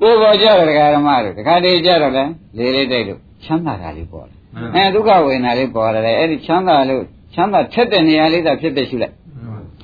[0.00, 2.24] ကိုယ်ပေါ်ကြတော့ဒကာဓမ္မတို့ဒကာတေကြတော့လဲ
[2.58, 4.38] လေးလေးတိုက်လို့ချမ်းသာတာလေးပေါ်တယ်
[4.74, 7.02] အဲဒုက္ခဝေဒနာလေးပေါ်လာတယ်အဲ့ဒီချမ်းသာလို့
[7.34, 9.14] ချမ်းသာထက်တဲ့နေရာလေးသာဖြစ်ဖြစ်ရှုလိုက်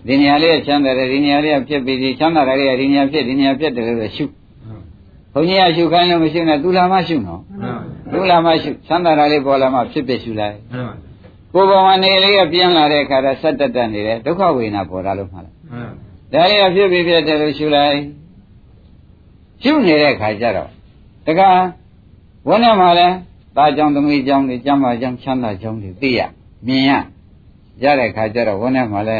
[0.07, 4.25] ဒီနေရာလေးကချမ်းသာတယ်ဒီနေရာလေးကဖြစ်ပြီးဒီချမ်းသာတယ်ကဒီနေရာဖြစ်ဒီနေရာဖြစ်တယ်လို့ရှု
[5.33, 7.41] ဘုန်းကြီးကရှုခိုင်းလို့မရှုနဲ့သူလာမှရှုနော်
[8.13, 10.57] သူလာမှရှုချမ်းသာတာလေးပေါ်လာမှဖြစ်ဖြစ်ရှုလိုက်
[11.55, 15.55] ကိုယ်ပေါ်မှာနေလေးကပြင်းလာတဲ့အခါကျဆက်တက်တက်နေတယ်ဒုက္ခဝေဒနာပေါ်လာလို့မှလား
[16.33, 17.97] ဒါလေးကဖြစ်ပြီးဖြစ်တယ်လို့ရှုလိုက်
[19.63, 20.69] ရှုနေတဲ့အခါကျတော့
[21.27, 21.51] တခါ
[22.49, 23.09] ဝန်းထဲမှာလဲ
[23.57, 26.21] သားကြောင့်သမီးကြောင့်တွေကျမ်းမာကြောင့်ချမ်းသာကြောင့်တွေသိရ
[26.67, 26.93] မြင်ရ
[27.83, 29.19] ရတဲ့အခါကျတော့ဝန်းထဲမှာလဲ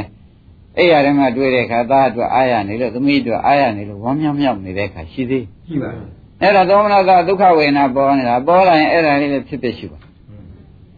[0.77, 9.99] အဲ့ရတဲ့မှာတွေ့တဲ့အခါသားအတွက်အားရနေလို့သမီးအတွက်အားရနေလို့ဝမ်းမြောက်မြောက်နေတဲ့အခါရှိသေးရှိပါဘူး အဲ့ဒါသောမနာကဒုက္ခဝေဒနာပေါ်နေတာပေါ်လာရင်အဲ့ဒါလေးလည်းဖြစ်ဖြစ်ရှိပါ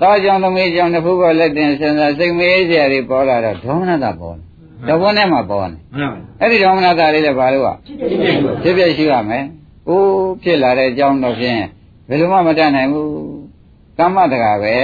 [0.01, 4.45] သားကြောင့်သမီးကြောင့်တစ်ခုကလက်တင်စဉ်းစားစိတ်မေးစရာတွေပေါ်လာတော့ဒေါမနတာပေါ်နေ
[4.89, 5.77] တဝန်းထဲမှာပေါ်နေ
[6.41, 7.69] အဲ့ဒီဒေါမနတာလေးလည်းဘာလို့က
[8.63, 9.45] ဖြစ်ဖြစ်ရှိရမယ်။
[9.89, 11.61] အိုးဖြစ်လာတဲ့အကြောင်းတော့ဖြင့်
[12.09, 13.11] ဘယ်လိုမှမတတ်နိုင်ဘူး
[13.99, 14.75] ကမ္မတကာပဲ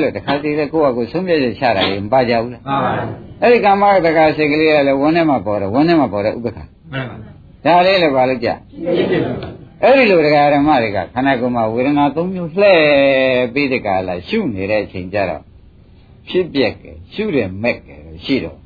[0.00, 3.08] လို့တခါတည်းလေကိုယ့်အကိုဆုံးဖြတ်ချက်ချတာလေမပါကြဘူးလားမှန်ပါဘူး
[3.42, 8.48] အဲ့ဒီကမ္မတကာစိတ်ကလေးကလည်းဝန်းထဲမှာပေါ်တယ်ဝန်းထဲမှာပေါ်တယ်ဥပ္ပခါမှန်ပါဘူးဒါလေးလည်းပါလို့ကြ
[9.82, 12.82] အဲ့ဒီလိုတရားဓမ္မတွေကခန္ဓာကိုယ်မှာဝေဒနာသုံးမျိုးလှည့်
[13.54, 15.42] ပြီးတဲ့ကာလရှုနေတဲ့အချိန်ကြတော့
[16.28, 17.88] ဖြစ်ပြက်ကရှုတယ်မက်က
[18.24, 18.58] ရှိတော့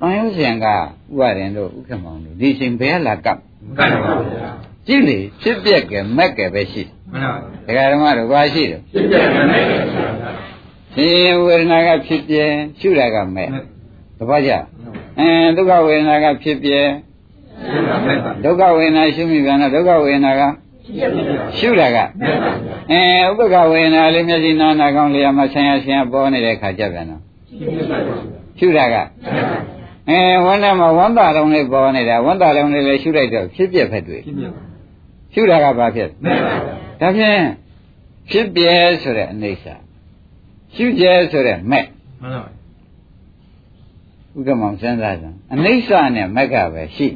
[0.00, 0.74] တန်ရုပ်ရှင်ကဥ
[1.18, 4.50] ပါရင်တို့ဥက္ကမောင်တို့ဒီချိန်ဘယ်လာကပ်မကပ်ပါဘူးဗျာ
[4.86, 9.72] ကြည့်လေဖြစ်ပြက်ကမက်ကပဲရှိတယ်မှန်ပါဘူးတရားဓမ္မတို့ဘာရှိတယ်ဖြစ်ပြက်ကမက်က
[10.94, 12.34] ရှင်ဝေဒနာကဖြစ်ပြ
[12.80, 13.48] ရှုတာကမဲ့
[14.18, 14.52] တပတ်ကြ
[15.18, 16.72] အဲဒုက္ခဝေဒနာကဖြစ်ပြ
[18.44, 20.42] ဒုက္ခဝေဒနာရှုမိပြန်တော့ဒုက္ခဝေဒနာက
[21.58, 21.98] ရှုတာက
[22.90, 27.20] အဲဥပ္ပကဝေဒနာလေးမျက်စိနာနာကောင်းလျာမှာဆံရဆင်းရပေါ်နေတဲ့ခါကြပြန်တော့
[28.58, 28.94] ရှုတာက
[30.08, 34.22] အဲဝမ်းထဲမှာဝမ်းသာလုံးလေးပေါ်နေတာဝမ်းသာလုံးလေးလည်းရှုလိုက်တော့ဖြစ်ပြက်ဖက်တွေ့
[35.34, 36.08] ရှုတာကဘာဖြစ်
[37.00, 37.40] ဒါဖြင့်
[38.30, 39.74] ဖြစ်ပြဲဆိုတဲ့အနေစာ
[40.74, 41.84] ရှုကျဲဆိုတဲ့မဲ့
[42.22, 42.42] မှန်ပါ
[44.36, 47.08] ဥက္ကမောင်စဉ်းစားကြအနိစ္စနဲ့မက်ကပဲရှိ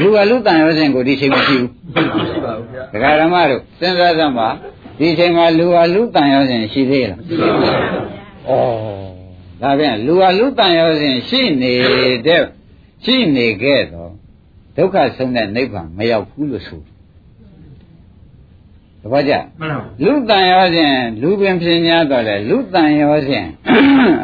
[0.00, 1.70] လူကလူတန်ရောစဉ်ကိုဒီချိန်မရှိဘူး
[2.18, 4.48] မရှိပါဘူးဗျာဒကာရမတို့စဉ်းစားစမ်းပါ
[4.98, 7.66] ဒီချိန်မှာလူကလူတန်ရောစဉ်ရှိသေးလားမရှိပါဘူး
[8.48, 11.74] ဩဒါပြန်လူကလူတန်ရောစဉ်ရှိနေ
[12.26, 12.42] တဲ့
[13.04, 14.10] ရှိနေခဲ့တော့
[14.76, 16.95] ဒုက္ခဆုံးတဲ့နိဗ္ဗာန်မရောက်ဘူးလို့ဆိုဒ
[19.12, 23.48] ဘောကျမှန်ပါလူတန်ရောခြင်းလူပင်ဖြစ်냐တော့လေလူတန်ရောခြင်း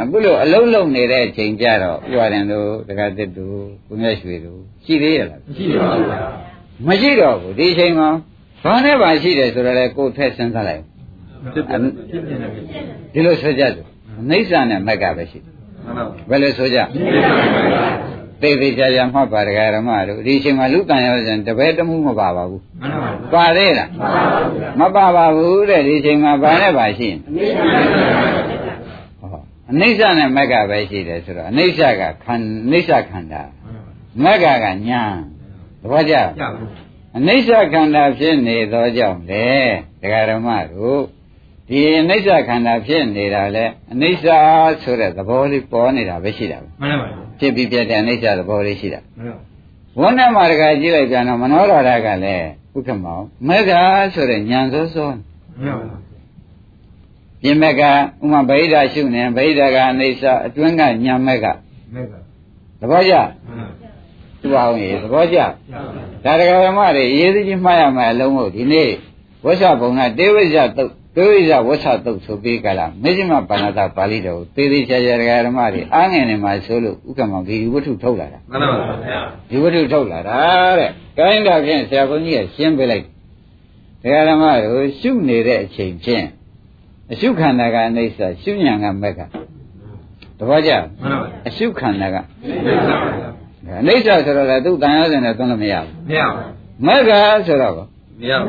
[0.01, 6.19] အခုလိုအလုံးလုံးနေတဲ့အချိန်ကြတော့ဥပါရင်တို့တက္ကသစ်တို့ကိုမြတ်ရွှေတို့ရှိသေးရလားရှိတယ်ပါဗျာ
[6.87, 8.09] မရှိတော့ဘူးဒီအချိန်မှာ
[8.65, 10.83] ဘာနဲ့ဘာရှိတယ်ဆိုတော့လေကိုယ်ထက်စဉ်းစားလိုက်
[11.53, 11.79] ဖြစ်တယ်
[12.11, 13.87] ဖြစ်တယ်ဖြစ်တယ်ဒီလိုဆိုကြတယ်
[14.31, 15.53] အိဋ္ဌာနဲ့မက်ကပဲရှိတယ်
[15.85, 16.79] မှန်ပါဘယ်လိုဆိုကြ
[18.43, 22.93] သေသေးချာချာမှတ်ပါဒကာရမတို့ဒီအချိန်မှာလူတန်ရောစဉ်တပည့်တမှုမပါပါဘူးမှန်
[23.33, 23.89] ပါပါသေးလား
[24.81, 27.19] မပါပါဘူးတဲ့ဒီအချိန်မှာဘာနဲ့ဘာရှိရင်
[29.21, 33.43] ဟောအနိစ္စနဲ့မက်ကပဲရှိတယ်ဆိုတော့အနိစ္စကခန္အနိစ္စခန္ဓာ
[34.25, 35.03] မက်ကကညာ
[35.81, 36.69] သဘောကျရပါဘူး
[37.19, 39.47] အနိစ္စခန္ဓာဖြစ်နေသောကြောင့်လေ
[40.01, 41.03] ဒကာရမတို့
[41.69, 44.27] ဒီအနိစ္စခန္ဓာဖြစ်နေတာလေအနိစ္စ
[44.83, 47.07] ဆိုတဲ့သဘောလေးပေါ်နေတာပဲရှိတာပဲမှန်ပါ
[47.39, 49.39] ဖြစ်ပြီးပြတဲ့အနိစ္စသဘောလေးရှိတာမှန်ပါ
[50.01, 52.47] ဝန်းထဲမှာတခါကြည့်လိုက်ပြန်တော့မနောရဒကလည်း
[52.77, 53.71] ဥက္ကမောင်မေဃ
[54.15, 55.09] ဆိုတဲ့ညံစောစော
[55.63, 55.97] မှန်ပါ
[57.43, 61.47] ပြင်မေဃဥမာဗိဓာရှုနေဗိဓာကအနိစ္စအတွင်းကညံမေဃ
[61.95, 62.15] မဲ့က
[62.81, 63.71] သဘောကျမှန်
[64.41, 65.47] သူအောင်ရေသဘောကျပါ
[66.25, 68.91] ဒါတခါဓမ္မတွေရေးစည်းချင်းမှားရမယ်အလုံးဟုတ်ဒီနေ့
[69.45, 79.21] ဝဆဘုံကတေဝိဇ္ဇတုတ် တေဝိဇ္ဇဝဆတုတ်ဆိုပြီးကြလားမေဇိမပါဏတာပါဠိတော်ကိုသေသေးချာချာဒကာဓမ္မတွေအားငယ်နေမှာဆိုလို့ဥက္ကမောင်ဒီဝတ္ထုထုတ်လာတာမှန်ပါဗျာ
[79.51, 80.39] ဒီဝတ္ထုထုတ်လာတာ
[80.79, 83.05] တဲ့။ကိုင်းတာဖြင့်ဆရာဘုန်းကြီးကရှင်းပေးလိုက်။
[84.03, 86.25] တရားဓမ္မတို့ရှုနေတဲ့အချိန်ဖြင့်
[87.13, 89.21] အရှုခန္ဓာကအနိစ္စရှုညာကမက်က
[90.39, 90.71] တပည့်ကြ
[91.01, 92.25] မှန်ပါအရှုခန္ဓာကမှန်
[92.67, 92.97] ပါ
[93.67, 96.43] ဗျာအနိစ္စဆိုတော့လည်းသူတန်ရောစင်နဲ့သွန်းလို့မရဘူးမရပါ။
[96.87, 97.11] မက်က
[97.47, 97.87] ဆိုတော့ကော
[98.23, 98.45] မရပါ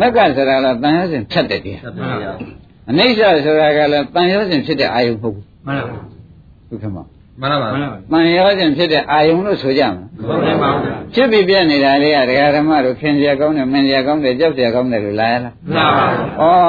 [0.00, 2.32] မက်ကဆိုတာလည်းတန်ရောစင်ဖြတ်တဲ့တရားမှန်ပါ။
[2.90, 5.94] အနိစ္စဆိုတာကလည်းတန်ရောစင်ဖြစ်တဲ့အာယုံမဟုတ်ဘူးမှန်ပါ။
[6.68, 7.06] ဟုတ်ကဲ့မမှန်
[7.42, 16.06] ပါမှန်ပါ။တန်ရောစင်ဖြစ်တဲ့အာယုံလို့ဆိုကြမှာ။ဟုတ်တယ်ပါဗျာဖြစ်ပြီးပြနေတာလေးကဒကာဓမ္မတို့ခင်စရာကောင်းတယ်မင်စရာကောင်းတယ်ကြောက်စရာကောင်းတယ်လို့လာရလားမှန်ပါ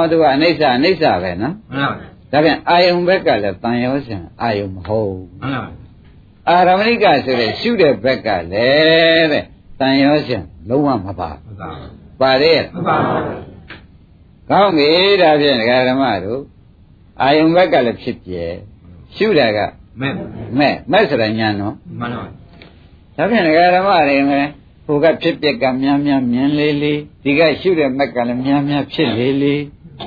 [0.00, 1.96] ဩသူကအနိစ္စအနိစ္စပဲနော်မှန်ပါ။
[2.32, 5.64] ဒါပြန်အာယုံဘက်ကလည်းတန်ရောစင်အာယုံမဟုတ်ဘူးမှန်ပါ။
[6.48, 9.44] အာရမဏိကဆိုတဲ့ရှုတဲ့ဘက်ကလည်းတဲ့
[9.80, 12.96] တန်ရောစင်လုံးဝမပါဘူးမှန် ပါ။ပါရဲ့မှန်ပါ။
[14.50, 14.88] ကောင်းပြီ
[15.22, 16.40] ဒါဖြင့်ဒကာဓမ္မတို့
[17.22, 18.44] အာယုံဘက်ကလည်းဖြစ်ပြဲ
[19.16, 19.58] ရှုတာက
[20.00, 20.12] မဲ့
[20.58, 22.24] မဲ့မဲ့ဆိုတာညာနော်မှန်ပါ။
[23.16, 24.46] ဒါဖြင့်ဒကာဓမ္မတွေမယ်
[24.86, 29.62] ဟိုကဖြစ်ပြက်ကများများမြင်လေးလေးဒီကရှုတဲ့မက်ကလည်းများများဖြစ်လေးလေး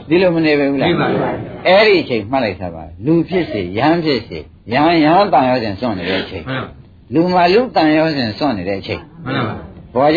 [0.10, 1.30] ဒီလိုမနေပဲဘူးလားဒီပါဗျာ
[1.68, 4.40] အဲ့ဒီအချိန်မှတ်လိုက်တာပါလူဖြစ်စေယဟန်ဖြစ်စေ
[4.74, 6.70] ယဟန်ယဟန်တန်ရောစဉ်စွန့်နေတဲ့အချိန်မှန်ပါ
[7.14, 9.58] လူမှလူတန်ရောစဉ်စွန့်နေတဲ့အချိန်မှန်ပါပေါ်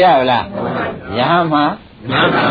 [0.01, 0.45] ကြပါလား
[1.19, 1.65] ယဟန်မှာ
[2.09, 2.45] မှန်ပါ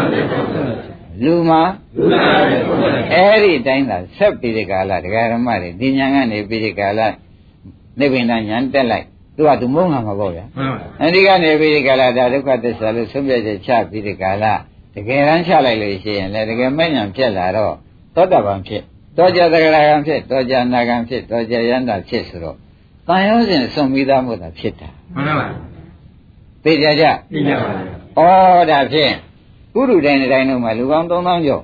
[1.23, 1.62] လူမှာ
[1.95, 6.99] လူလာတယ်ဟုတ်တယ်အဲ့ဒီအတိုင်းသာဆက်ပြီးဒီကာလဒကာရမတွေဒီညာကနေပြီးဒီကာလ
[7.99, 9.05] နိဗ္ဗာန်ညာတက်လိုက်
[9.36, 14.45] သူကသူမုန်းမှာမပေါ့ဗျာမှန်ပါအဲ့ဒီကနေပြီးဒီကာလဒါဒုက္ခသစ္စာလို့ဆုံးဖြတ်ချက်ချပြီးဒီကာလ
[14.95, 17.73] တကယ်တမ်းချလိုက်လို့ရှိရင်လည်းတကယ်မဲ့ညာဖြစ်လာတော့
[18.15, 18.81] သောတာပန်ဖြစ်
[19.17, 22.57] တောကြသဂရကံဖြစ်တောကြနာကံဖြစ်တောကြယန္တာဖြစ်ဆိုတော့
[23.07, 25.70] တန်ရောစဉ်စွန့်ပြီးသားမို့သာဖြစ်တာမှန်ပါ
[26.63, 29.13] သိကြကြသိကြပါဩဗျာဒါဖြင့်
[29.74, 31.63] ကုရုတိုင်းတိုင်းတို့မှာလူပေါင်း3000ကျော်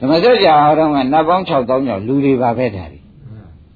[0.00, 3.00] ဓမ္မစကြာဟောတော့ကနတ်ပေါင်း6000ကျော်လူတွေပါပဲဒါတွေ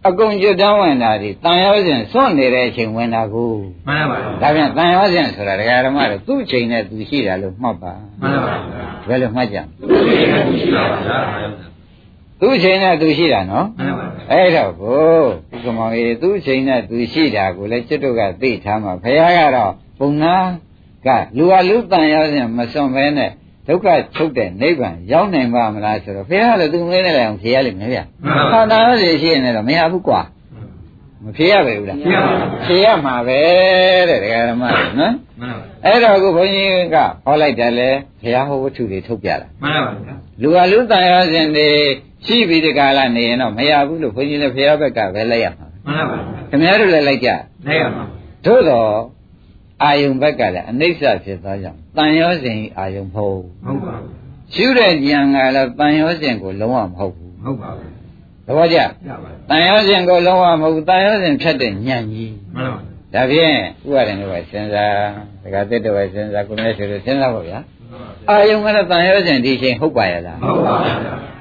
[0.07, 3.51] အကုန်ကျွတ်တန်းဝင်တာဒီတန်ရောစဉ်စွန့်နေတဲ့အချိန်ဝင်တာကို
[3.89, 8.55] မှန်ပါဒါပြန်တန်ရောစဉ်ဆိုတာဒကာဓမ္မတို့သူ့ချိန်နဲ့သူရှိတာလို့မှတ်ပါမှန်ပါ
[9.09, 9.63] ဘယ်လိုမှတ်ကြံ
[10.61, 11.19] ရှိပါဗျာ
[12.41, 15.01] သူ့ချိန်နဲ့သူရှိတာနော်မှန်ပါအဲ့တော့ကို
[15.53, 20.35] ဥက္ကမောင်ကြီးသူ့ချိန်နဲ့သူရှိတာကိုလည်းကျွတ်တို့ကသိထားမှာဘုရားကတော့ပုံနာ
[21.07, 23.31] ကလူဟာလူတန်ရောစဉ်မစွန့်ဘဲနဲ့
[23.67, 28.05] ဒုက္ခချုပ်တဲ့နိဗ္ဗာန်ရောက်နိုင်ပါမလားဆိုတော့ဘုရားလည်းသူငွေနဲ့လည်းအောင်ဖြေရလိမ့်မယ်ဗျာ
[28.53, 30.21] ခန္ဓာရောစဉ်ရှိရင်လည်းမရဘူးကွာ
[31.25, 33.41] မဖြေရပဲဘူးလားဖြေရပါဘူးဖြေရမှာပဲ
[34.09, 37.91] တဲ့ဒကာဓမ္မတွေနော်မှန်ပါအဲ့တော့အခုဘုန်းကြီးကဟောလိုက်တယ်လေ
[38.23, 41.69] ဘုရားဟောဝတ္ထုတွေထုတ်ပြတာမှန်ပါဗျာလူဟာလူတန်ရောစဉ်တွေ
[42.27, 46.19] ရှိပြီးဒီကာလနေရင်တော့မရဘူးလို့ဘုန်းကြီးလည်းဘုရားဘက်ကပဲလိုက်ရမှာမှန်ပါ
[46.51, 47.31] ခင်ဗျားတို့လည်းလိုက်ကြ
[47.67, 48.03] နိုင်ရပါ
[48.45, 48.91] သို့တော့
[49.83, 53.95] အာယုံဘက်ကလည်းအနိစ္စဖြစ်သောကြောင့်တန်ရောစဉ်ဤအာယုံမဟုတ်ဘူးဟုတ်ပါ
[54.55, 57.81] ရှုတဲ့ဉာဏ်ကလည်းတန်ရောစဉ်ကိုလုံးဝမဟုတ်ဘူးဟုတ်ပါသ
[58.57, 58.83] ဘောကျရ
[59.23, 62.81] ပါတန်ရောစဉ်ကိုလုံးဝမဟုတ်ဘူးတန်ရောစဉ်ဖြတ်တဲ့ဉာဏ်ကြီးမှန်ပါ
[63.15, 64.95] ဒါဖြင့်ဥပါဒဏ်တို့ကစဉ်းစား
[65.43, 67.59] ဒကာတက်တော်ပဲစဉ်းစားကိုယ်နဲ့ဆိုလို့စဉ်းစားပါဗျာ
[68.29, 70.75] အာယုံကလည်းတန်ရောစဉ်ဒီချိန်ဟုတ်ပါရဲ့လားဟုတ်ပါ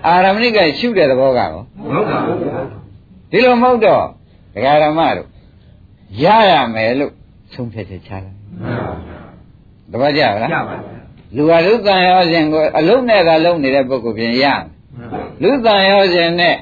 [0.05, 1.59] အာရမဏိကရှုတဲ့သဘောကရောဟု
[2.01, 2.19] တ်ပါ
[3.31, 4.03] ဒီလိုမဟုတ်တော့
[4.53, 5.27] ဒကာရမတို့
[6.23, 7.11] ရရမယ်လို့
[7.53, 8.37] ဆုံးဖြတ်ချက်ချလိုက်
[9.91, 10.75] တပည့်ကြပါလားရပါ
[11.35, 14.61] လူဟာလူတန်ရောစဉ်ကိုအလုံးနဲ့သာလုံးနေတဲ့ပုဂ္ဂိုလ်ပြင်ရမယ်
[15.41, 16.55] လူတန်ရောစဉ်နဲ့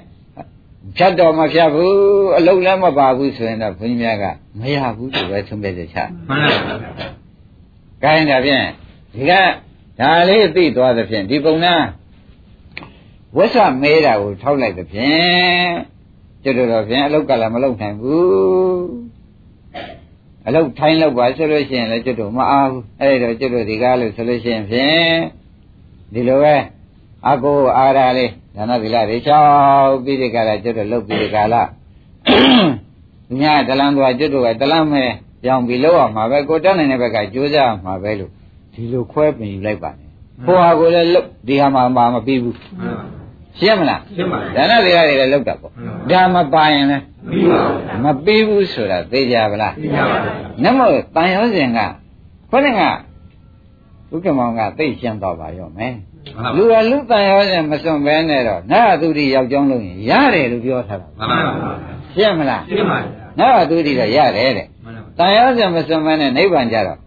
[0.95, 1.95] ဖြတ်တော်မဖြတ်ဘူး
[2.37, 4.25] အလုံးလည်းမပါဘူးဆိုရင်တော့ဘုန်းကြီးများက
[4.59, 5.97] မရဘူးလို့ပဲဆုံးဖြတ်ချက်ချ
[6.29, 6.75] မှန်ပါ
[8.03, 8.65] ကိုင်းဒါဖြင့်
[9.13, 9.31] ဒီက
[9.99, 11.75] ဒါလေးသိသွားသဖြင့်ဒီပုံနာ
[13.37, 15.69] ဝက်ဆမဲတာကိုထောက်လိုက်သဖြင့်
[16.43, 18.85] ကျွတ်တော်ဖြင့်အလုတ်ကလည်းမလုတ်နိုင်ဘူး
[20.47, 25.13] အလုတ်ထိုင်းလောက်ပါဆိုလို့ရှိရင်လည်းကျွတ်တော်မအားဘူးအဲ့ဒါကျွတ်တော်ဒီကားလို့ဆိုလို့ရှိရင်ဖြင့်
[26.13, 26.55] ဒီလိုပဲ
[27.29, 31.61] အကိုအားရလေး ဒါနသီလတွေချောက်ပြီးဒီကလာကျွတ်တော်လုတ်ပြီးဒီကလာ
[33.41, 35.03] ညတလန်းသွားကျွတ်တော်ကတလန်းမဲ
[35.43, 38.31] ကြောင်ပြီးလောက်အောင်မှာပဲကိုတက်နိုင်တဲ့ဘက်ကကြိုးစားမှာပဲလို့
[38.73, 40.07] ဒီလိုခွဲပြင်ယူလိုက်ပါနဲ့
[40.45, 43.03] ဟိုဟာကိုလည်းလုတ်ဒီဟာမှာမပြီးဘူးမှန်ပါ
[43.59, 45.71] ရှင်းမလားရှင်းပါပြီဒါနတွေကတွေလည်းလောက်တာပေါ့
[46.11, 50.17] ဒါမပါရင်လည်းပြီးပါဗျာမပြီးဘူးဆိုတာသိကြပါလားပြီးပါပါ
[50.63, 51.95] နမောတန်ရောစဉ်ကခေါင်း
[52.79, 52.81] က
[54.09, 55.93] ဘုက္ကမောင်ကသိရှင်းတော့ပါရောမယ်
[56.55, 61.71] လူကလူတန်ရောစဉ်မစွန့်ဘဲနဲ့တော့နာသူတိယောက်ျောင်းလို့ရင်ရတယ်လို့ပြောထားတာမှန်ပါပါ
[62.15, 66.97] ရှင်းမလားရှင်းပါဗျာနာသူတိတော့ရတယ်တဲ့မှန်ပါတန်ရောစဉ်မစွန့်ဘဲနဲ့နိဗ္ဗာန်ကြတော့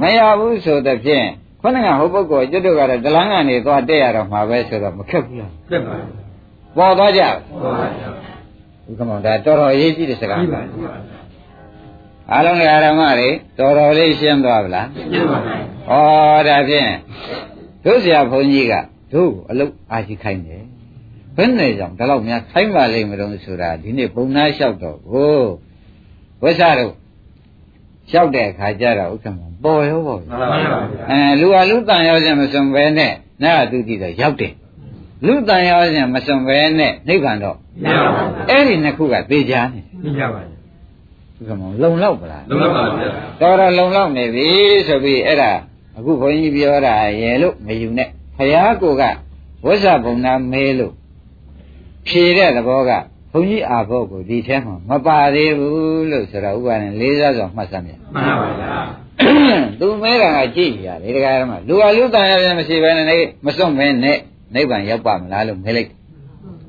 [0.00, 1.26] မရပါဘူးမရဘူးဆိုတဲ့ဖြင့်
[1.60, 6.06] ခေါင်းကဟိုပုဂ္ဂိုလ်ကျွတ်တို့ကတော့ဒလန်းကနေသွားတက်ရတော့မှာပဲဆိုတော့မခက်ဘူးလားပြတ်ပါဗျာ
[6.76, 8.08] ပေါ်သွားကြဟုတ်ပါဗျာ
[8.86, 10.70] ဒီကမောင်ဒါတော်တော်အရေးကြီးတဲ့စကားပြီးပါပြီ
[12.32, 13.28] အားလုံးကဓမ္မတွေ
[13.58, 15.54] တော်တော်လေးရှင်းသွားဗလားရှင်းပါပြီ
[15.88, 16.90] ဩဒါဖြင့်
[17.84, 18.74] တို့ဆရာဘုန်းကြီးက
[19.12, 20.64] တို့ကိုအလုတ်အားရှိခိုင်းတယ်
[21.36, 25.40] ဘယ်နဲ့ကြောင့်ဒါတော့များခိုင်းပါလိမ့်မလို့ဆိုတာဒီနေ့ပုံနာလျှောက်တော့ကို
[26.42, 26.92] ဝိဆရာတို့
[28.10, 30.70] လျှောက်တဲ့အခါကျတော့ဥက္ကမပေါ်ရောပေါ်မှန်ပါပါဗျာ
[31.10, 33.12] အဲလူဟာလူတန်ရောခြင်းမစွန်ပဲနဲ့
[33.42, 34.52] နာသူတိတော့ရောက်တယ်
[35.26, 40.60] လူတန်ရောခြင်းမစွန်ပဲနဲ့နိဗ္ဗာန်တော့မရပါဘူးအဲ့ဒီနှစ်ခုကသေချာနေပြီးကြပါဗျာ
[41.38, 43.08] ဥက္ကမလုံလောက်ပလားလုံးလောက်ပါဗျာ
[43.40, 44.48] တော်တော်လုံလောက်နေပြီ
[44.88, 45.52] ဆိုပြီးအဲ့ဒါ
[45.96, 49.02] အခုဘုန်းကြီးပြောတာရေလို့မယူနဲ့ဖယားကိုက
[49.64, 50.92] ဝိဇ္ဇဘုံနာမဲလို့
[52.06, 52.90] ဖြေတဲ့သဘောက
[53.32, 58.72] ဘုန်းကြီးအာဘောကိုဒီထဲမှာမပါသေးဘူးလို့ဆိုတော့ဥပါရင်လေးစားစွာမှတ်စမ်းပြန်မှန်ပါဗျာ
[59.80, 64.16] သူမဲတာကကြည့်ရတယ်ဒီကရမလူဟာလူတန်ရတယ်မရှိဘဲနဲ့နေမစွန့်မဲနဲ့
[64.54, 65.90] နိဗ္ဗာန်ရောက်ပါမလားလို့မဲလိုက်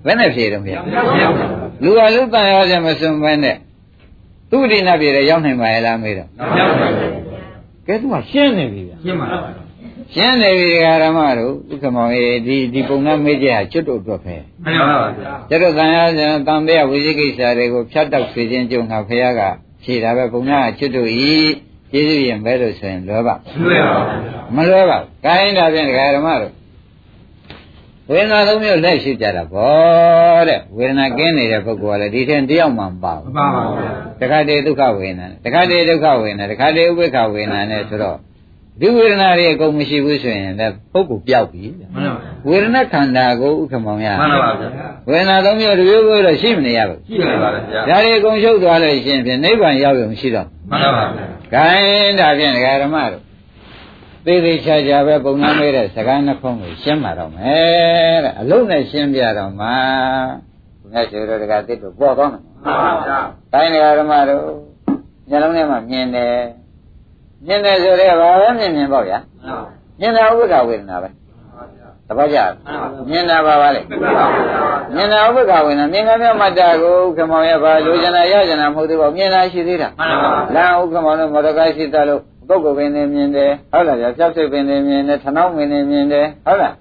[0.05, 0.87] ဘယ်နဲ့ဖြေတော့ဗျာမ
[1.21, 3.55] ရပါဘူးလူဟာလူတန်ရတယ်မစွန့်မဲနဲ့
[4.51, 7.20] သူ့ဒီနာပြေတယ်ရောက်နိုင်ပါရဲ့လားမေးတော့မရပါဘူးကဲ
[8.01, 9.39] သူကရှင်းနေပြီဗျာရှင်းပါဗျာ
[10.13, 19.41] ရှင်းနေပြီဒကာရမတို့ဥက္ကမောင်ရေဒီဒီပုံနာမေးကြဟာကျွတ်တို့အတွက်ပဲမရပါဘူးဗျာကျွတ်တို့တန်ရစံတန်တဲ့ဝိသိကိစ္စတွေကိုဖြတ်တောက်စေခြင်းကြုံတာဖះက
[19.83, 21.35] ဖြေတာပဲပုံနာကကျွတ်တို့ဤ
[21.91, 26.51] ကျေးဇူးရင်ပဲလို့ဆိုရင်လွယ်ပါလွယ်ပါဘူးဗျာမလွယ်ပါဘူး။ကိုင်းဒါဖြင့်ဒကာရမတို့
[28.09, 38.17] ဝေဒနာသုံးမျိုးလက်ရှိကြတာဗောတဲ့ဝေဒနာကင်းနေတဲ့ပုဂ္ဂိုလ်ကလည်းဒီထင်တယောက်မှမပါမဘူးပါပါဘူးဗျာတခါတည်းဒုက္ခဝေဒနာတခါတည်းဒုက္ခဝေဒနာတခါတည်းဥပိ္ပခဝေဒနာနဲ့ဆိုတော့
[38.79, 42.13] ဒီဝေဒနာတွေအကုန်မရှိဘူးဆိုရင်လည်းပုဂ္ဂိုလ်ပျောက်ပြီမှန်ပါဗျာ
[42.47, 44.69] ဝေဒနာခန္ဓာကိုဥက္ကမောင်ရမှန်ပါဗျာ
[45.09, 53.21] ဝေဒနာသုံးမျိုးတစ်မျိုးမျိုးတော့ရှိမနေရဘူးရှိပါပါဗျာဒါတွေအကုန်ရှုပ်သွားလို့ရှိရင်ဖြင့်နိဗ္ဗာန်ရောက်ရုံရှိတော့မှန်ပါဗျာခိုင်းဒါဖြင့်ဒကာဓမ္မတို့
[54.25, 59.75] သေသေးချာချာပဲပုံနာမဲတဲ့စကားနှခုံးကိုရှင်းမှာတော့မယ်တဲ့အလုံးနဲ့ရှင်းပြတော့မှာ
[60.81, 63.19] ဘုရားရှင်တို့ဒကာတစ်တို့ပေါ်တော့မယ်မှန်ပါဗျာ
[63.53, 64.43] ခိုင်းဒကာဓမ္မတို့
[65.29, 66.35] ညလုံးထဲမှာမြင်တယ်
[67.47, 69.19] မြင်တယ်ဆိုတော့ဘာပဲမြင်မြင်ပေါ့ဗျာ
[69.99, 71.09] မြင်တာဥပ္ပခဝေဒနာပဲ
[72.07, 72.51] သဘောကျလား
[73.09, 74.25] မြင်တာပါပါလေမှန်ပါဗျာ
[74.95, 86.73] မြင်တာဥပ္ပခဝေဒနာမြင်ကမြတ်မတ္တာကိုခမောင်ရပါလိုချင်တာရချင်တာမဟုတ်သေးပါဘူးမြင်တာရှိသေးတာမှန်ပါဗျာလာဥက္ကမောင်တို့မော်ဒကာရှိသလို့ ပုဂ္ဂိုလ်ပင်နေမြင်တယ်ဟုတ်လားဗျာဖြောက်စိတ်ပင်နေမြင်တယ်ထနောင်းပင်နေမြင်တယ်ဟုတ်လား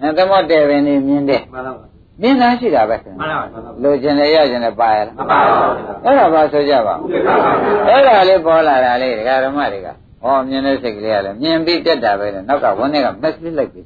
[0.00, 1.88] အဲသမောတဲပင်နေမြင်တယ်မှန်ပါဗျာ
[2.22, 5.62] မြင်တာရှိတာပဲခင်မှန်ဗျာပါဗျာလိုချင်တယ်ရချင်တယ်ပါရလားမှန်ပါဗျာ
[6.04, 9.88] အဲ့ဒါပါဆိုကြပါဦးမှန်ပါဗျာအဲ့ဒါလေးပေါ်လာတာလေးဒကာဓမ္မတွေက
[10.22, 13.80] ဟောမြင်တဲ့စိတ်ကလေးကလည်းမြင်ပြီးတက်တာပဲလေနောက်ကဝန်းထဲကမက်ဆေ့လိုက်ပြီ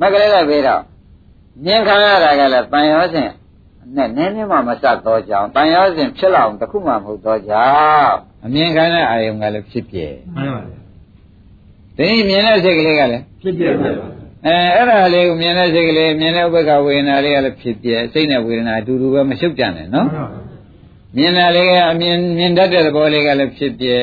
[0.00, 0.80] မက်ကလေးလိုက်ပြီးတော့
[1.64, 3.30] မြင်ခံရတာကလည်းတန်ရောစဉ်
[3.96, 10.78] နဲ့နည်းနည်းမှမစတော့ကြောင်းတန်ရောစဉ်ဖြစ်လောက်တစ်ခုမှမဟုတ်တော့ကြောင်း အမြင်ခံတဲ့အာယုံကလည်းဖြစ်ပြဲမှန်ပါဗျာ
[11.98, 14.06] ဒီမြင်တဲ့စိတ်ကလေးကလည်းဖြစ်ပြပါဗျာ
[14.46, 20.08] အဲအဲ့ဒါလေးကိုမြင်တဲ့စိတ်ကလေးမြင်တဲ့ဥပ္ပခဝေဒနာလေးကလည်းဖြစ်ပြဲစိတ်နဲ့ဝေဒနာအတူတူပဲမရှုပ်ကြနဲ့နော်
[21.16, 23.96] မြင်တာလေးကအမြင်မြင်တတ်တဲ့သဘောလေးကလည်းဖြစ်ပြဲ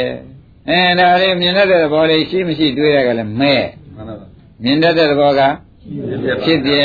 [0.69, 3.63] အဲဒါလေးမြင်တတ်တဲ့သဘောလေးရှိမရှိတွေးရကလည်းမဲ့
[3.95, 4.27] မှန်ပါဗျာ
[4.63, 5.41] မြင်တတ်တဲ့သဘောက
[6.43, 6.81] ဖြဖြစ်စ်ပြဲ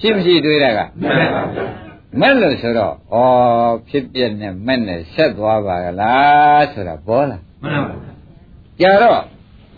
[0.00, 1.42] ရှိမရှိတွေးရကမှန်ပါ
[2.10, 3.16] ဗျာမဲ့လို့ဆိုတော့ဩ
[3.88, 7.94] ဖြစ်ပြဲနဲ့မဲ့နဲ့ဆက်သွားပါကလားဆိုတာပေါ်လာမှန်ပါ
[8.80, 9.20] ဗျာကြတော့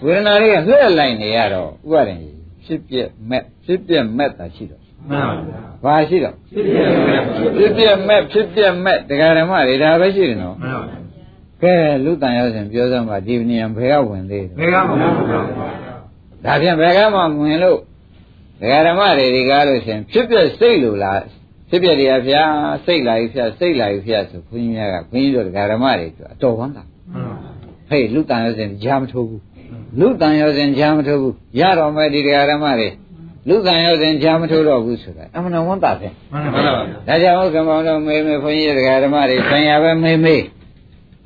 [0.05, 2.19] ဝေဒနာလေးကလှည့်လိုက်နေရတော့ဥပါရင်
[2.65, 7.21] ဖြစ်ပြက်မဲ့ဖြစ်ပြက်မဲ့တာရှိတော့မှန်ပါဗျာဘာရှိတော့ဖြစ်ပြပါဗျာ
[7.59, 10.99] ဖြစ်ပြက်မဲ့ဖြစ်ပြက်မဲ့တရားဓမ္မတွေဒါပဲရှိတယ်နော်မှန်ပါဗျာ
[11.63, 15.41] ကဲလူတန်ရောက်စဉ်ပြောစမ်းပါဒီနေရာဘယ်ကဝင်သေးတယ်ဘယ်ကမှမဟုတ်ဘူးဗျာ
[16.45, 17.79] ဒါဖြင့်ဘယ်ကမှဝင်လို့
[18.61, 21.21] တရားဓမ္မတွေဒီကားလို့ရှင်ဖြစ်ပြက်စိတ်လို့လား
[21.73, 22.45] ဖြစ်ပြက်တွေကဗျာ
[22.85, 27.53] စိတ်လာပြီဗျာစိတ်လာပြီဗျာဆိုခွင်းကြီးများကခွင်းကြီးတို့တရားဓမ္မတွေဆိုအတော်ဝမ်းသာမှန်ပါဗျာ
[27.89, 29.43] ဟေးလူတန်ရောက်စဉ်ကြားမထိုးဘူး
[30.01, 32.89] လူတန်ရောစဉ်ချာမထိုးဘူးရတော်မဲ့ဒီတရားဓမ္မတွေ
[33.49, 36.73] လူတန်ရောစဉ်ချာမထိုးတော့ဘူးဆိုတာအမှန်တော်ဝန်တာပဲမှန်ပါပါ
[37.09, 40.37] ဒါကြောင့်ဥက္ကမောင်တို့မေမေခွန်ကြီးတရားဓမ္မတွေဆံရပဲမေမေ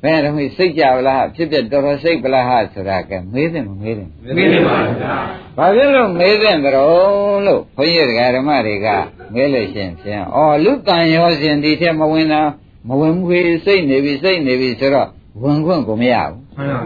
[0.03, 4.07] ဘယ်တော့မှစိတ်ကြဗလားဖြစ်ဖြစ်တော်တော်စိတ်ပလားဟာဆိုတာကမေးတယ်မမေးတယ်
[4.37, 5.15] မင်းပါဗျာ
[5.57, 8.87] ဘာဖြစ်လို့မေးတဲ့ကြတော့လို့ခွန်ကြီးတရားဓမ္မတွေက
[9.33, 12.41] မေးလို့ရှရင်ဖြင့်ဩလူတန်ရောစဉ်ဒီထက်မဝင်တာ
[12.87, 15.07] မဝင်ဘူးခေစိတ်နေပြီစိတ်နေပြီဆိုတော့
[15.41, 16.81] ဝင်ခွင့်ကိုမရဘူးမှန်ပါ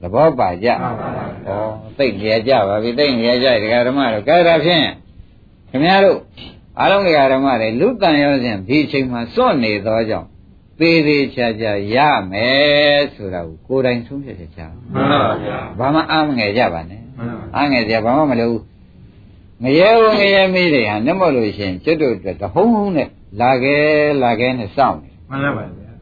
[0.00, 1.08] သဘောပါကြမှန်ပါ
[1.48, 4.86] ဩသိနေရကြပါပြီသိနေရကြတရားဓမ္မတို့ကဲဒါဖြင့်
[5.70, 6.18] ခင်ဗျားတို့
[6.78, 10.28] အားလုံးတရားဓမ္မတွေလူတန်ရောစဉ်ဒီအချိန်မှာစွန့်နေသောကြောင့်
[10.80, 11.96] သေးသေးချာချာရ
[12.32, 14.60] မယ်ဆိုတာကိုကိုယ်တိုင်ဆုံးဖြတ်ချက်ချ
[14.94, 18.64] မှန်ပါဗျာဘာမှအားမငယ်ကြပါနဲ့မှန်ပါအားငယ်ကြဘာမှမလုပ်ဘူး
[19.62, 23.08] ငရဲဦးငရဲမေးတွေဟာနှမလို့ရှိရင်ကျွတ်တို့အတွက်တဟုံးဟုံးနဲ့
[23.40, 23.84] လာခဲ့
[24.22, 25.92] လာခဲ့နဲ့စောင့်နေမှန်ပါဗျာ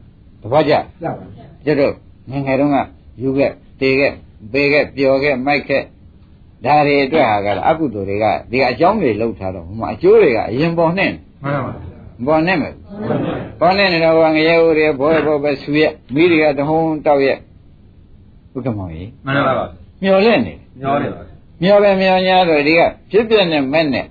[0.41, 1.25] တပတ်ကြရပါ
[1.65, 1.93] ကျွတ်တို့
[2.29, 2.77] ငယ်ငယ်တုန်းက
[3.21, 4.13] ယူခဲ့တေခဲ့
[4.51, 5.83] ပေခဲ့ပျော်ခဲ့မိုက်ခဲ့
[6.65, 11.11] ဒါတွေအတွက်ဟာကလည်းအကုသိုလ်တွေကဒီအကြောင်းတွေလောက်ထားတော့ဟိုမှာအကျိုးတွေကအရင်ပေါ်နဲ့
[11.43, 11.73] မှန်ပါ
[12.25, 12.73] ပေါ်နဲ့မယ်
[13.59, 17.37] ပေါ်နဲ့နေတော့ငရဲဦးတွေဘောဘောပဲဆူရဲ့မိတွေကတဟုံးတောက်ရဲ့
[18.55, 19.65] ဥက္ကမောင်ကြီးမှန်ပါပါ
[20.03, 21.21] မျော်လင့်နေညောတယ်ပါ
[21.61, 24.05] မျောပဲမျောညာတော့ဒီကဖြစ်ပြနဲ့မဲ့နဲ့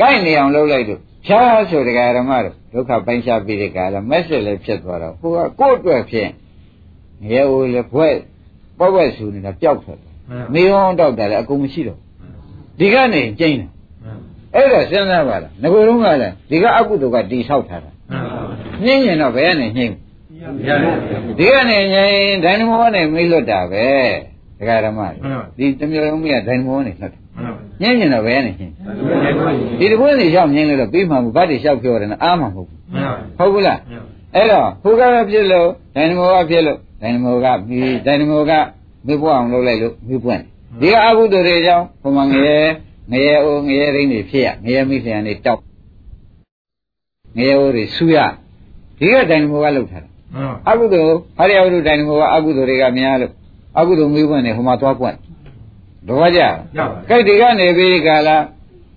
[0.00, 6.30] ကိုက်နေအောင်လုပ်လိုက်တော့ဖြားဆိုတရားဓမ္မတို့ဒုက္ခပိုင်းခြားပြီးတဲ့ကာလမက်ဆက်လည်းဖြစ်သွားတော့ဟိုကကိုယ့်အတွက်ဖြင့်
[7.22, 8.14] ငရဲဦးလည်းဘွဲ့
[8.78, 10.12] ပေါ့ဘွဲ့ဆူနေတာပျောက်ထွက်တယ်
[10.54, 11.98] နေအောင်တောက်တယ်လည်းအကုန်မရှိတော့
[12.78, 13.70] ဒီကနေကျင်းတယ်
[14.54, 17.90] အဲ့တော့စဉ်းစားပါလားငကိုယ်လုံးကလည်းဒီကအကုသိုလ်ကတိဆောက်ထားတာ
[18.84, 19.94] နှင်းရင်တော့ဘယ်ကနေနှင်း
[21.38, 23.86] ဒီကနေငြိမ်ဒိုင်နမိုကနေမိလွတ်တာပဲ
[24.58, 25.00] တရားဓမ္မ
[25.56, 27.20] ဒီတမျိုးလုံးမကဒိုင်နမိုကနေလွတ်တယ်
[27.82, 28.72] ညင်းညင်တော့ဘယ်နဲ့ညင်း
[29.80, 32.78] ဒီတပွင့်နေရောက်ညင်းလို့တော့ပြီးမှဘူးဗတ်တွေလျှောက်ပြောတယ်နော်အားမှမဟုတ်ဘူး
[33.38, 33.78] ဟုတ်ဘူးလား
[34.34, 38.52] အဲ့တော့ဟိုကပဲဖြစ်လို့ဒိုင်နမိုကဖြစ်လို့ဒိုင်နမိုကပြီးဒိုင်နမိုက
[39.06, 40.40] မိပွားအောင်လုပ်လိုက်လို့မိပွင့်
[40.80, 42.58] ဒီကအကုသိုလ်တွေကြောင့်ဟိုမှာငရဲ
[43.10, 45.60] ငရဲအိုးငရဲရင်းတွေဖြစ်ရငရဲမိလျံတွေတောက်
[47.36, 48.18] ငရဲအိုးတွေဆူရ
[48.98, 50.10] ဒီကဒိုင်နမိုကလှုပ်ထားတာ
[50.68, 53.32] အကုသိုလ်ဟာရယဝတ္ထုဒိုင်နမိုကအကုသိုလ်တွေကများလို့
[53.78, 55.16] အကုသိုလ်မိပွင့်နေဟိုမှာသွားပွင့်
[56.08, 56.46] တော့ကြရ
[56.78, 58.30] ပါကဲဒီကနေပြီးကာလ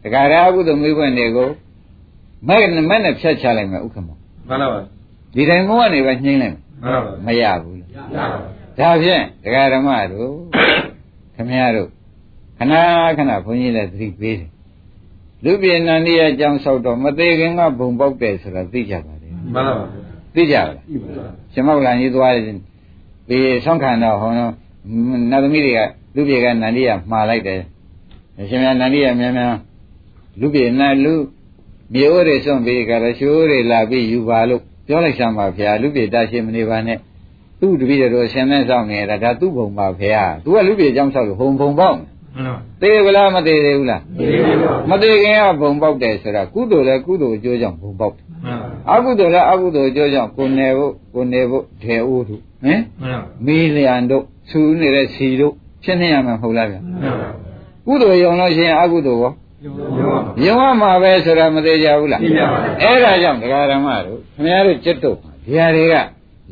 [0.04, 1.50] တခါရာကုသိုလ်မိဘတွေကို
[2.48, 4.18] မဲ့နဲ့မဲ့နဲ့ဖြတ်ချလိုက်မယ်ဥက္ကမမှန်
[4.50, 4.80] ပါပါ
[5.36, 8.26] ဒီတိုင်းမောကနေပဲညှိမ့်လိုက်မယ်မှန်ပါပါမရဘူးလို့ရပါ
[8.80, 10.32] ဒါဖြင့်ဒကာဓမ္မတို့
[11.36, 11.90] ခမရတို့
[12.58, 12.74] ခဏ
[13.18, 14.50] ခဏဘုန်းကြီးလည်းသတိပေးတယ်
[15.44, 19.86] လူပြည်နန္ဒီရဲ့အကြောင်းဆောက်တော့မသေးခင်ကဘုံပေါက်တယ်ဆိုတာသိကြပါတယ်မှန်ပါပါ
[20.36, 20.78] သိကြပါလား
[21.54, 22.44] ရှင်မောက်လာကြီးသွားတယ်
[23.30, 24.52] ဒီဆောင်းခံတော့ဟောတော့
[25.32, 25.80] နတ်သမီးတွေက
[26.16, 27.62] လူပြည်ကနန္ဒီကမှားလိုက်တယ်
[28.50, 29.54] ရှင်မြတ်နန္ဒီကမြန်မြန်
[30.40, 31.14] လူပြည်နတ်လူ
[31.94, 36.98] မျိုးတွေစွန့်ပြီးကြတော့ရှိုးတွေလာပြီးယူပါလို့ပြောလိုက်စမ်းပါဗျာလူပြည်တရှိမနေပါနဲ့
[37.60, 42.15] သူ့တပည့်တော်ဆင်းနေဆောင်နေတာဒါသူ့ဘုံပါဗျာသူကလူပြည်အကြောင်းဆောက်လို့ဘုံဘုံပေါက်မှန်ပါ
[42.82, 57.30] သေးဘူးလားမသေးသေးဘူးလားဒီလိုပါမသေးခင်ကဘုံပေါက်တယ်ဆိုတာကုသိုလ်လည်းကုသိုလ်အကျိုးကြောင့်ဘုံပေါက်တယ်မှန်ပါအကုသိုလ်လည်းအကုသိုလ်အကျိုးကြောင့်ကိုယ်နေဖို့ကိုယ်နေဖို့ထေအိုးတို့ဟင်မှန်ပါမီးလျံတို့ဆူနေတဲ့စီတို့ဖြစ်နေရမှာမဟုတ်လားဗျာမှန်ပါ
[57.88, 59.34] ကုသိုလ်ယုံလို့ရှိရင်အကုသိုလ်ရော
[60.00, 65.96] ရောပါယုံရမှာပဲဆိုတာမသေးကြဘူးလားသိကြပါဘူးအဲ့ဒါကြောင့်တရားဓမ္မတို့ခင်ဗျားတို့จิตတို့ဒီဟာတွေက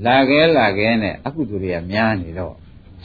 [0.05, 2.53] လာခဲလာခဲနဲ့အကုသိုလ်တွေကများနေတော့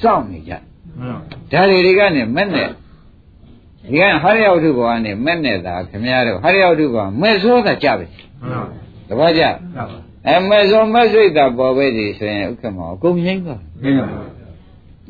[0.03, 0.63] စောင့်နေကြမှန်
[0.99, 1.11] ပါ
[1.53, 8.63] ဒါတွေတွေကနေမဲ့နဲ့ဒီကဟရိယဝတ္ထုဘောကနေမဲ့နဲ့သာခင်ဗျားတို့ဟရိယဝတ္ထုဘောမဲ့စိုးတာကြပဲမှန်ပါ
[9.09, 9.85] တပည့်ကြရပါ
[10.27, 14.07] အဲမဲ့စိုးမဲ့စိတ်တာပေါ်ပဲဒီဆိုရင်ဥက္ကမောအကုန်ရင်းသွားမင်းပါ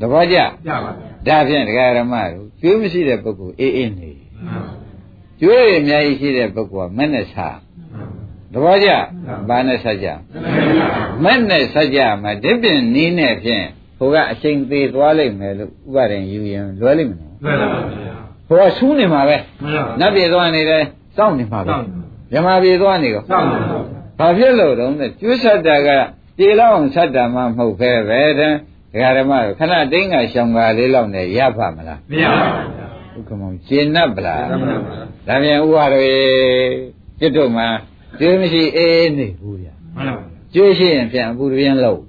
[0.01, 0.41] တပည့်ကြရ
[0.83, 0.91] ပါ
[1.27, 4.11] ဒါဖြင့်တရားဓမ္မတို့ကျွေးမရှိတဲ့ပုဂ္ဂိုလ်အေးအေးနေ
[4.45, 4.73] မှန်ပါ
[5.41, 7.57] ကျွေးရအများကြီးရှိတဲ့ပုဂ္ဂိုလ်ကမဲ့နဲ့စား
[8.53, 8.89] တပည့်ကြ
[9.49, 10.07] ဘာနဲ့စားကြ
[11.23, 13.65] မဲ့နဲ့စားကြမှာဒီပြင်နီးနဲ့ဖြင့်
[13.99, 18.13] ဟိုကအချိန်သေးသွားလိမ့်မယ်လို့ဥပါရင်ယူရင်လွယ်လိမ့်မယ်နော်လွယ်ပါပါဗျာ
[18.47, 20.83] ဟိုကဆူးနေမှာပဲမှန်ပါနတ်ပြည်သွားနေတယ်
[21.17, 21.85] စောင့်နေမှာပဲစောင့်
[22.31, 23.59] မြမပြည်သွားနေကောစောင့်ပါ
[24.19, 25.89] ဘာဖြစ်လို့တုံးလဲကျွတ်ဆက်တာက
[26.37, 28.53] ပြေလောက်အောင်ဆက်တာမှမဟုတ်ပဲပဲတဲ့
[28.91, 36.11] ဒကာဓမ္မတို့ခဏတိန်းကရှောင်ကားလေးလောက်နဲ့ရပါမလားမရပါဘူးဗျာဥက္ကမောင်ရှင်း납ဗလားမှန်ပါပါဒါပြန်ဥပါတွေ
[37.19, 37.67] ကျွတ်တို့မှာ
[38.19, 40.23] ကျွေးမရှိအေးအေးနေဘူးဗျာမှန်ပါ
[40.53, 41.99] ကျွေးရှိရင်ပြန်အပူတပြင်းလို့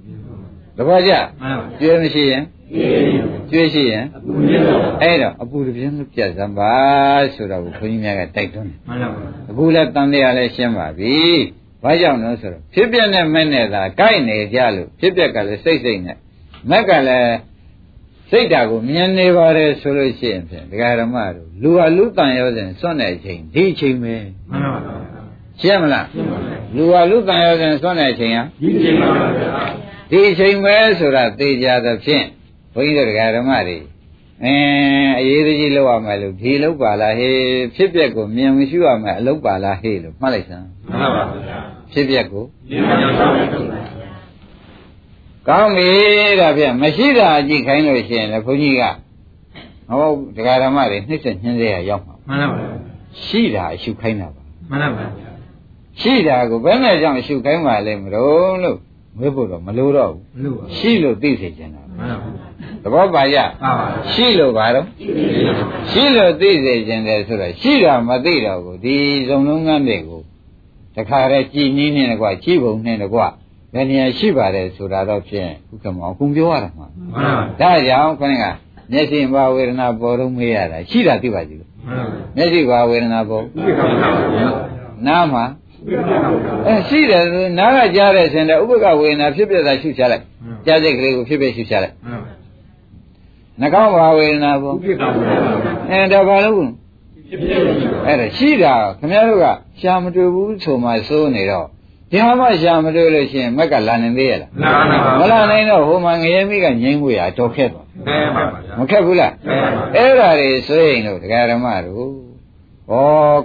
[0.75, 2.43] ပည့်ကြမှန်ပါကျွေးမရှိရင်
[2.75, 3.19] အေး
[3.51, 6.73] ကျွေးရှိရင်အပူရင်းတော့အဲ့တော့အပူတပြင်းလို့ပြတ်စမ်းပါ
[7.33, 11.15] ဆိုတော့ဘုန်းကြီးများကတိုက်တွန်းတယ်မှန်ပါပါအခုလည်းတန်တရားလည်းရှင်းပါပြီ။
[11.83, 16.17] ဘာကြောင့်လဲဆိုတော့ဖြစ်ပြနဲ့မဲ့နဲ့သာကိုက်နေကြလို့ဖြစ်ပြကလည်းစိတ်စိတ်နဲ့
[16.69, 17.35] မက်ကလည်း
[18.29, 24.15] စိတ်ဓာတ်ကိုမြင်နေပါတယ်ဆိုလို့ရှိရင်ဖြင့်ဒကာဓမ္မတို့လူဟာလူတန်ရောစဉ်စွန့်တဲ့အချိန်ဒီအချိန်ပဲ
[24.49, 24.95] မှန်ပါပါ
[25.61, 26.07] ရှင်းမလား
[26.75, 32.25] လူဟာလူတန်ရောစဉ်စွန့်တဲ့အချိန်ဟာဒီချိန်ပါဗျာ ဒီအချိန်ပဲဆိုတာသိကြသဖြင့်
[32.73, 33.77] ဘုန်းကြီးတို့တရားဓမ္မတွေ
[34.43, 37.39] အင်းအရေးကြီးလောက်ရမယ်လို့ဒီလောက်ပါလားဟေး
[37.75, 41.57] ဖြစ်ပျက်ကိုမြင်မရှိရမယ်အလောက်ပါလားဟေးလို့မှတ်လိုက်စမ်းမှန်ပါဗျာ
[41.91, 43.61] ဖြစ်ပျက်ကိုဒီမှာကြောင့်ဆောင်းနေတယ်
[45.47, 45.89] ကောင်းပြီ
[46.39, 48.83] ဒါဖြင့်မရှိတာအကြည့်ခိုင်းလို့ရှိရင်လည်းဘုန်းကြီးက
[49.89, 52.73] ဟောတရားဓမ္မတွေနှိမ့်ဆက်ညှင်းစေရရောက်မှာမှန်ပါဗျာ
[53.25, 55.29] ရှိတာအရှုခိုင်းတာပါမှန်ပါဗျာ
[56.01, 58.77] ရှိတာကိုဘယ်နဲ့ကြောင့်အရှုခိုင်းပါလဲမလို့လို့
[59.19, 62.45] မေးဖို့တော့မလိုတော့ဘူးမလို့ပါရှိလို့သိစေချင်တာမှန်ပါဗျာ
[62.83, 64.85] သဘောပါရပါပါရှိလို့ပါတော့
[65.91, 68.95] ရှိလို့သိစေခြင်းတယ်ဆိုတော့ရှိတာမသိတော့ဘူးဒီ
[69.27, 70.21] ဇုံလုံးကန်းတွေကို
[70.95, 73.27] တခါတည်းကြည်နည်းနဲ့ကွာကြည်ပုံနဲ့ကွာ
[73.73, 77.21] ဘယ်နေရာရှိပါတယ်ဆိုတာတော့ဖြင့်ဥက္ကမောအကုန်ပြောရတာမှာမှန်ပါ
[77.59, 78.45] ဗျာဒါကြောင့်ခொနက
[78.91, 82.05] မျက်စိဘာဝေဒနာပေါ်တော့မေးရတာရှိတာသိပါကြည့်လို့မှန်ပါ
[82.35, 83.87] ဗျာမျက်စိဘာဝေဒနာပေါ်ဥပ္ပေက္ခပါ
[84.35, 84.47] ဗျာ
[85.07, 85.70] နားမှာဥပ္ပေက္ခပါဗျာ
[86.67, 92.41] အဲရှိတယ်ဆိုနားကကြားတဲ့ဆင်တဲ့ဥပ္ပကဝေဒနာဖြစ်ဖြစ်သာရှုချလိုက်မှန်ကြားစိတ်ကလေးကိုဖြစ်ဖြစ်ရှုချလိုက်ပါဗျာ
[93.59, 95.33] နှာခေါင်းဘာဝေဒနာပေါ်ဥပ္ပေက္ခပါဗျာ
[95.91, 96.63] အဲဒါဘာလို့
[97.27, 99.45] ဖြစ်ဖြစ်ဖြစ်အဲ့ဒါရှိတာခင်ဗျားတို့က
[99.79, 101.67] ရှာမတွေ့ဘူးဆိုမှစိုးနေတော့
[102.11, 109.33] ဒီမှာမှရှာမတွေ့လို့ရှိရင်မက်ကလာနေသေးရလားနာနာပါမလာနိုင်တော့ဟိုမှာငရဲမိကငိမ့်ွေရတော့ခက်သွားအဲပါဗျာမခက်ဘူးလား
[109.95, 112.09] အဲပါဗျာအဲ့ဒါတွေဆိုရင်တို့ဒကာဓမ္မတို့
[112.91, 112.93] ဩ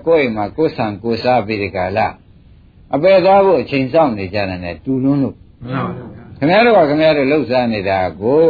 [0.06, 2.06] ကိုယ့်အိမ်မှာကိုယ်ဆံကိုယ်စားပြီးဒီကလာ
[2.94, 8.46] အပေသားဖို့အချိန်စောင့်နေကြတယ်နဲ့တူလွန်းလို့မှန်ပါဗျာခင်ဗျားတို့ကခင်ဗျားတို့လှုပ်ရှားနေတာကို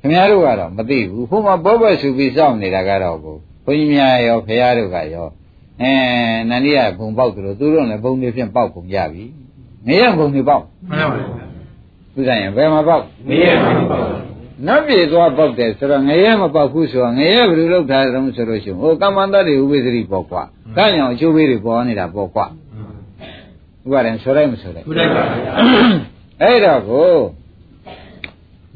[0.00, 5.26] ခင်ဗျားတို့ကတော့မသိဘူးဟိုမှာဘောဘက်ဆူပြီးစောင့်နေတာကတော့ကိုဘုန်းကြီးများရောဖရာတို့ကရော
[5.80, 5.92] အဲ
[6.50, 9.24] နန္ဒီကဘုံပေါက်သလိုသူတို့လည်းဘုံတွေဖြင့်ပေါက်ကုန်ကြပြီ
[9.86, 11.46] ငရဘုံတွေပေါက်မှန်ပါဗျာ
[12.14, 13.98] သူဆိုင်ရင်ဘယ်မှာပေါက်မရပါဘူးပါ
[14.66, 20.42] နတ်ပြည်သွားပေါက်တယ်ဆိုတော့ငရဲမပေါက်ဘူးဆိုတော့ငရဲဘယ်လိုလုပ်ထားသလဲဆိုလို့ရှိရင်ဟိုကမ္မန္တတွေဥပ္ပဒတိပေါ့ကွာ။
[20.76, 22.46] ဒါကြောင့်အကျိုးပေးတွေပေါ်နေတာပေါ့ကွာ။
[23.86, 25.52] ဥပါရင်ဆိုလိုက်မဆိုလိုက်သူလိုက်ပါဗျာ။
[26.42, 27.14] အဲ့တော့ကို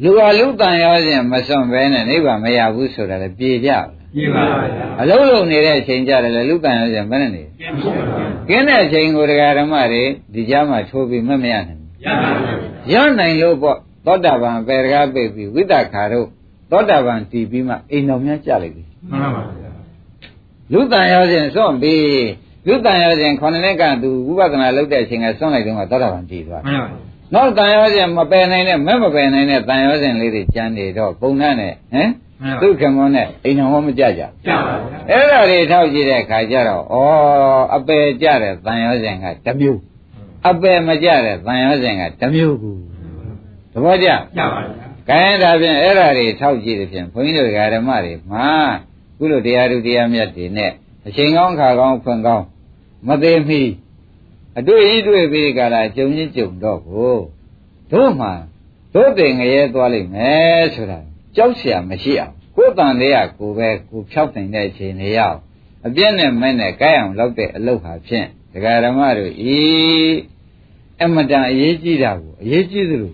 [0.03, 3.71] လူဟာလူတန်ရောခြင်းမစွန့်ဘဲနဲ့နိဗ္ဗာန်မရဘူးဆိုတာလည်းပြေကြ
[4.15, 10.03] ဘူးပြပါဗျာ။အလုံးလုံးနေတဲ့အချိန်ကြတယ်လေလူတန်ရောခြင်းမနဲ့နေကျန်ပါဗျာ။ကင်းတဲ့အချိန်ကိုတရားဓမ္မတွေ
[10.35, 12.31] ဒီကြားမှာထိုးပြီးမမရနိုင်ဘူးရပါ
[12.89, 16.27] ဗျာ။ရနိုင်လို့ပေါ့သောတာပန်ပေရကားပိတ်ပြီးဝိတ္တခါတို့
[16.71, 19.71] သောတာပန်တည်ပြီးမှအိမ်တော်များကြလိုက်ပြီမှန်ပါဗျာ
[20.73, 22.03] လူတန်ရောခြင်းစွန့်ပြီး
[22.67, 32.11] လူတန်ရောခြင်းခொနှစ်နှစ်ကသူဝိပဿနာလုပ်တဲ့အချိန်ကစွန့်လိုက်တော့သောတာပန်တည်သွားမှန်ပါဗျာနောက်တန်ရောခြင်းမပယ်နိုင်တဲ့မဲ့မပယ်နိုင်တဲ့တန်ရောခြင်းလေးတွေကျန်နေတော့ပုံနဲ့နဲ့ဟမ်
[32.61, 34.75] သူခမောနဲ့အိမ်တော်ဟောမကြကြကျန်ပါ
[35.09, 36.97] ဗျာအဲ့ဒါတွေထောက်ကြည့်တဲ့အခါကျတော့ဩ
[37.77, 39.81] အပယ်ကြတဲ့တန်ရောခြင်းကတစ်မျိုး
[40.49, 42.73] အပယ်မကြတဲ့တန်ရောခြင်းကတစ်မျိုးကူ
[43.73, 48.47] သဘောကျကျန်ပါဗျာကဲဒါဖြင့်အဲ့ဓာတွေထောက်ကြည့်တဲ့ဖြင့်ဘုန်းကြီးတို့ဓမ္မတွေမှာ
[49.19, 50.73] ကုလိုတရားသူတရားမြတ်တွေနဲ့
[51.08, 52.46] အချိန်ကောင်းခါကောင်းဖွင့်ကောင်း
[53.08, 53.62] မသေးမီ
[54.58, 57.16] အတွေ့အတွေ့ပြီးကြလားကြုံချင်းကြုံတော့ကို
[57.92, 58.30] တို့မှ
[58.94, 61.00] တို့တင်ငရဲသွားလိမ့်မယ်ဆိုတာ
[61.36, 65.38] ကြောက်เสียမရှိအောင်ကိုယ်တန်လေးကကိုပဲကိုဖြောက်နိုင်တဲ့အချိန်တွေရောက်
[65.86, 69.58] အပြည့်နဲ့မဲ့နဲ့ကြိုက်အောင်လုပ်တဲ့အလုပ်ဟာဖြင့်ဒကာဓမ္မတို့ဤ
[71.02, 73.14] အမတန်အရေးကြီးတာကိုအရေးကြီးသလို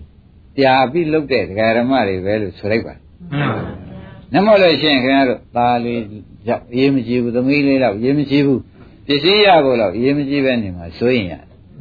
[0.56, 3.85] ပြာပြီးလုတ်တဲ့ဒကာဓမ္မတွေပဲလို့ဆိုလိုက်ပါ မှန်ပါဗျာ
[4.33, 5.99] နမလို့ရှိရင်ခင်ဗျားတို့သားလေး
[6.47, 8.61] ရောက်ရေးမကြည့်ဘူးသမီးလေးတော့ရေးမကြည့်ဘူး
[9.07, 11.33] ပစ္စည်းရဖို့တော့ရေးမကြည့်ပဲနေမှာစိုးရင်ရ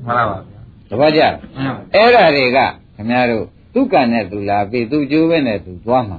[0.07, 1.21] မှန်ပါဗျာတပတ်ကြ
[1.57, 2.59] မှန်ပါအဲ့ဓာတွေက
[2.95, 3.45] ခင်ဗျားတို့
[3.75, 6.19] သူကံနဲ့သူလာပြီးသူကျိုးပဲနဲ့သူသွားမှာ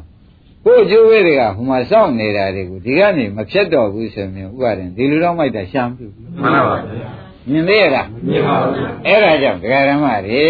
[0.65, 7.09] ကိုယ်ကျိုးပဲတွေကဟိုမှာစောင့်နေတာတွေကိုဒီကနေမဖြတ်တော့ဘူးဆိုရင်ဥပါရင်ဒီလူတော့မိုက်တာရှာမပြုဘူးမှန်ပါဗျာ
[7.51, 10.45] မြင်သေးရလားမြင်ပါဗျာအဲ့ဒါကြောင့်ဒကာဓမ္မတွေ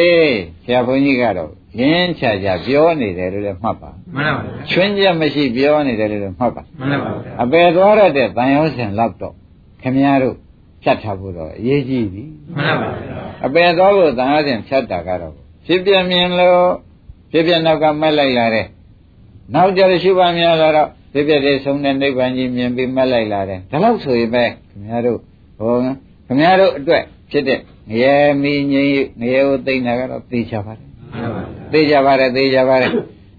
[0.63, 9.33] ဆရာဘုန်းကြီးကတော့ ရင်းချာချာပြောနေတယ်လို့လည်းမှတ်ပါမှန်ပါဗျာချွင်းချက်မရှိပြောနေတယ်လို့လည်းမှတ်ပါမှန်ပါဗျာအပေသွားရတဲ့တန်ရောစင်လောက်တော့
[9.81, 10.35] ခင်ဗျားတို့
[10.83, 12.23] ဖြတ်ထားဖို့တော့အရေးကြီးပြီ
[12.57, 15.33] မှန်ပါဗျာအပေသွားဖို့တန်ရောစင်ဖြတ်တာကတော့
[15.65, 16.61] ဖြစ်ပြမြင်လို့
[17.31, 18.65] ဖြစ်ပြနောက်ကမက်လိုက်လာတဲ့
[19.53, 25.19] နောက်ကြရရှိပါများလာတော့ဖြစ်ပြတဲ့ဆုံးတဲ့နိဗ္ဗာန်ကြီးမြင်ပြီးမက်လိုက်လာတယ်ဒါလို့ဆိုရင်ပဲခင်ဗျားတို့
[25.57, 25.77] ဟော
[26.27, 30.96] ခင်ဗျားတို့အတွက်ဖြစ်တဲ့ငရဲမီငြိမ်းငရဲကိုသိမ့်တာကတော့သိချပါတယ်မှန်ပါဗျာ
[31.71, 32.91] သိကြပါတယ်သိကြပါတယ်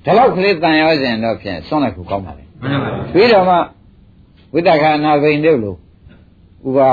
[0.05, 3.57] ဒါတော့ကလေးတန်ရောစင်တော့ဖြင့်ဆွန့်လိုက်ဖို့ကောင်းပါလေမှန်ပါဗျာပြီးတော့မှ
[4.53, 5.75] ဝိတ္တခာနာဘိန်တို့လို
[6.67, 6.91] ဥပါ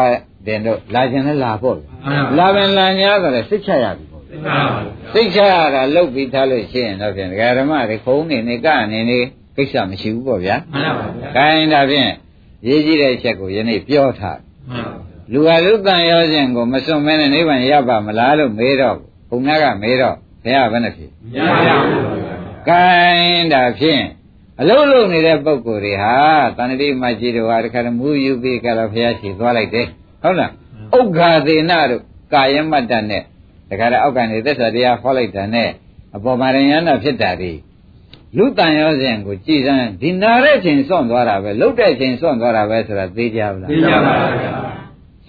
[0.48, 1.90] တဲ့တို့လာခြင်းနဲ့လာပေါ့ဗျာ
[2.38, 9.20] လာပင်လာ냐ဆိုတော့စိတ်ချရပြီပေါ့မှန်ပါဗျာစိတ်ချရတာလုတ်ပြီးထားလို့ရှိရင်တော့ဖြင့်ဒကာဓမ္မတွေခုံနေနေကနေနေ
[9.56, 12.12] ကိစ္စမရှိဘူးပေါ့ဗျာမှန်ပါဗျာခိုင်းဒါဖြင့်
[12.68, 18.96] ရေးကြည့်တဲ့ချက်ကိုယနေ့ပြောထားမှန်ပါဗျာလူဟာလူတန်ရောခြင်းကိုမစွန့်မဲနဲ့နိဗ္ဗာန်ရပါမလားလို့မေးတော့
[19.30, 20.16] ဘုံများကမေးတော့
[20.46, 21.76] ဘုရားဘယ်နဲ့ဖြစ်ရပါဗျာ
[22.70, 22.84] ကဲ
[23.54, 24.04] ဒါဖြင့်
[24.62, 26.16] အလုံးလုံးနေတဲ့ပုံကိုယ်တွေဟာ
[26.58, 29.88] တဏှတိမကြီးတို့ဟာတခါတည်းမူယူပြီးကြတော့ဘုရားရှိသွားလိုက်တယ်
[30.24, 30.52] ဟုတ်လား
[30.98, 32.02] ဥက္ခာသေနတို့
[32.34, 33.22] ကာယမတ္တနဲ့
[33.70, 35.70] တခါတည်းအောက်ကနေသက်သာတရားဟောလိုက်တာနဲ့
[36.16, 37.54] အပေါ်မှာရယန္တာဖြစ်တာဒီ
[38.38, 44.52] လူတန်ရောစဉ်ကိုကြည်စမ်းဒီနာတဲ့ချိန်စွန့်သွားတာပဲလှုပ်တဲ့ချိန်စွန့်သွားတာပဲဆိုတာသိကြပါလားသိကြပါဗျာ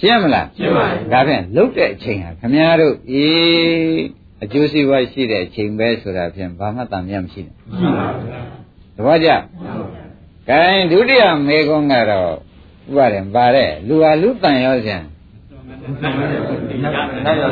[0.01, 8.39] ရှင်းမလားရှင်းပါပြီဒါဖြင့်လှုပ်တဲ့အချိန်ဟာခမည်းတော်အေး အကျိုးစီးပွားရှိတဲ့အချိန်ပဲဆိုတာဖြင့်ဘာမှတန်မြတ်မရှိဘူးရှိပါဗျာ
[8.97, 9.31] သဘောကျ
[10.49, 12.33] ကဲဒုတိယမေကုန်းကတော့
[12.91, 15.01] ဥပါရင်ပါတဲ့လူဟာလူတန်ရောစဉ်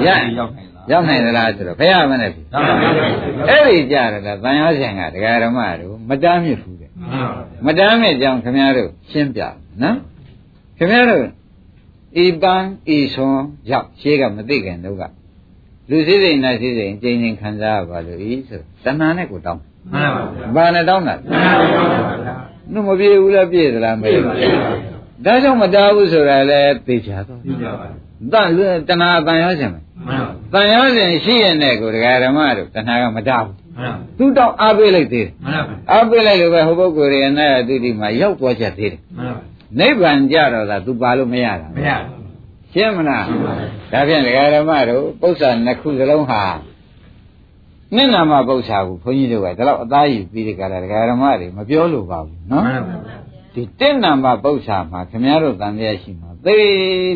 [0.07, 0.51] ရရောက်နိုင်လား
[0.91, 3.07] ရောက်နိုင်သလားဆိုတော့ဘုရားမနဲ့ပြီရောက်နိုင်ပါဗျာ
[3.49, 6.91] အဲ့ဒီကြရတာတန်ရောစဉ်ကဒကာဓမ္မတို့မတားမြစ်ဘူးတဲ့
[7.65, 9.43] မှန်ပါဗျာမတားမြစ်ကြောင်းခင်ဗျားတို့ရှင်းပြ
[9.83, 9.97] နော်
[10.79, 11.25] ခင်ဗျားတို့
[12.25, 15.03] ဤပန်းဤဆွန်ရောက်ရှေးကမသိခင်တော့က
[15.91, 19.61] လူစည်းစိမ်နတ်စည်းစိမ်ကျင်းချင်းခံစားရပါလို့ဤဆိုတဏှာနဲ့ကိုတောင်း
[19.93, 21.63] မှန်ပါဗျာဘာနဲ့တောင်းတာမှန်ပါ
[22.25, 22.35] ဗျာ
[22.73, 24.33] နှုတ်မပြေဘူးလားပြည့်သလားမေးပါ
[25.25, 27.91] ဒါကြောင့်မတားဘူးဆိုတာလည်းသိချတော့သိကြပါဗျာ
[28.33, 28.49] တန်
[28.89, 30.23] တဏှာတန်ရောခြင်းပဲမှန်
[30.53, 39.43] ပါတန်ရောခြင်းရှိရင်တဲ့ကိုဒကာဓမ္မတို့တဏှာကမတားဘူးမှန်ပါသူတောင်းအားပေးလိုက်သေးတယ်မှန်ပါအားပေးလိုက်လို့ပဲဟိုပုဂ္ဂိုလ်ရဲ့အနာရတုတိမှာရောက်သွားချက်သေးတယ်မှန်ပါ
[39.79, 41.91] နိဗ္ဗာန်ကြတော့သာသူပါလို့မရတာမရ
[42.74, 43.26] ရှင်းမလား
[43.92, 46.44] ဒါဖြင့်ဒကာဓမ္မတို့ပု္ပ္ပာနှစ်ခုစလုံးဟာ
[47.96, 52.96] နိနာမပု္ပ္ပာကိုဘုန်းကြီးတို့ကဒါတော့အသားယူပြီးဒီကလာဒကာဓမ္မတွေမပြောလို့ပါဘူးနော် မှန်ပါ
[53.54, 56.56] ဒီတင့်နာမပု္ပ္ပာမှာခင်ဗျားတို့တန်တရားရှိမှာသိ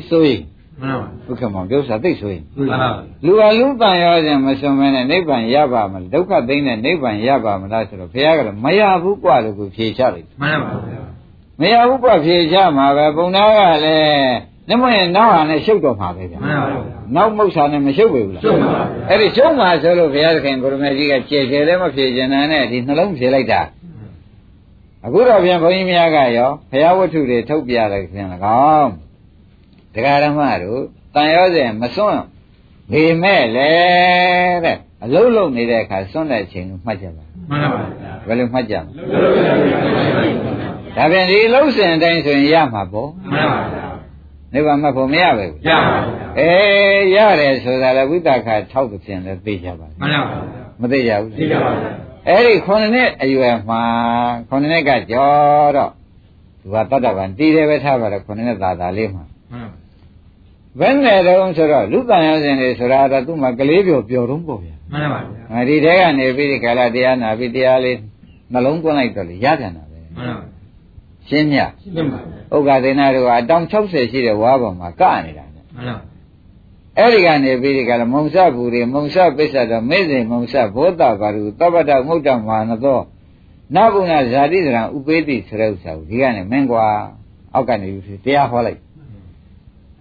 [0.10, 0.41] ဆိုရင်
[0.82, 2.89] မှန်ပါ ဘုက္ခမောင်ပြောစားသိဆိုရင် မှန်ပါ
[3.26, 11.01] လူဟာလူတန်ရောခြင်းမစွန်မဲနဲ့နိဗ္ဗာန်ရပါမလားဒုက္ခသိမ့်တဲ့နိဗ္ဗာန်ရပါမလားဆိုတော့ဘုရားကလည်းမရဘူးกว่าလို့ကိုဖြေချလိုက် မှန်ပါဗျာ
[11.62, 16.83] မရဘူးกว่าဖြေချမှာပဲပုံနာကလည်း နမရင်နောက်ဟာနဲ့ရှုပ်တော့မှာပဲဗျာမှန်ပါဗျာ
[17.16, 23.61] နောက်မုတ်စာနဲ့မရှုပ်ပေဘူးလားရှုပ်ပါဗျာအဲ့ဒီရှုပ်မှာဆိုလို့ဘုရားသခင်ကိုရမေကြီးကကျေကျေလည်းမဖြေချင်တဲ့နဲ့ဒီနှလုံးဖြေလိုက်တာ
[25.05, 28.27] အခုတော့ပြန်ဘုန်းကြီးများကရောဘုရားဝတ္ထုတွေထုတ်ပြတယ်ခင်၎
[28.77, 28.93] င်း
[29.95, 30.83] တရားဓမ္မတို့
[31.14, 32.21] တန်ရောစဉ်မစွန့်
[32.93, 33.73] နေမဲ့လေ
[34.64, 39.03] တဲ့အလုံးလုံးနေတဲ့အခါစွန့်တဲ့အချိန်ကိုမှတ်ကြပါမှန်ပါဗျာဘယ်လိုမှတ်ကြမလဲ
[40.97, 43.88] ဒါပြန်ဒီလုံးစဉ်အတိုင်းဆိုရင်ရမှာပေါ့မှန်ပါဗျာ
[44.53, 45.78] နိဗ္ဗာန်မှတ်ဖို့မရပါဘူးရပါဗျာ
[46.38, 50.22] အေးရတယ်ဆိုတာလည်းဝိသခါထောက်တဲ့ဖြင့်လည်းသိကြပါလားမှန်ပါဗျာ
[50.80, 51.90] မသိကြဘူးသိကြပါဗျာ
[52.28, 53.82] အဲ့ဒီခုနှစ်နှစ်အရွယ်မှာ
[54.49, 55.30] ခုနှစ်နှစ်ကကြော
[55.76, 55.90] တော့
[56.61, 59.78] သူကတတ္တဗံတည်တယ်ပဲထားပါတော့ခုနှစ်နှစ်သာသာလေးမှာမှန်ပါ
[60.80, 67.96] ဘယ်နဲ့တုန်းဆိုတော့လူတန်ရောစဉ်တွေဆိုတာတော့သူ့မှာကလေးပြောပျော်တော့ပေါ့ဗျာမှန်ပါဗျာငါဒီတဲကနေပြီးဒီကာလတရားနာပြီးတရားလေး
[68.53, 70.36] နှလုံးသွင်းလိုက်တော့လေရပြန်တာပဲမှန်ပါ
[71.28, 75.96] ရှင်းမြရှင်းပါဗျာ ဥက္ကဒေနာတို့ကအတောင်60ရှိတဲ့ဝါပေါ်မှာကနေတာနဲ့မှန်ပါ
[76.99, 83.01] အဲ့ဒီကနေပြီးဒီကလာမုံစဘူတွေမုံစပိစ္ဆတော့မေဇင်မုံစဘောတပါရုသဗ္ဗတမုဒ္ဒမာနသော
[83.74, 86.84] နဘုဏဇာတိသရံဥပေတိဆိုတဲ့ဥစ္စာကိုဒီကနေမင်းကွာ
[87.55, 88.80] အောက်ကနေပြီးတရားဟောလိုက်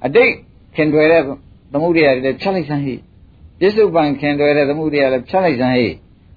[0.05, 0.31] အတိတ်
[0.75, 1.21] ခင်တွယ်တဲ့
[1.73, 2.95] သမုဒိယတွေလည်းဖြတ်လိုက်စမ်းဟိ
[3.59, 5.87] ပြစ္ဆုတ်ပံခင်တွယ်တဲ့သမုဒိယလည်းဖြတ်လိုက်စမ်းဟိ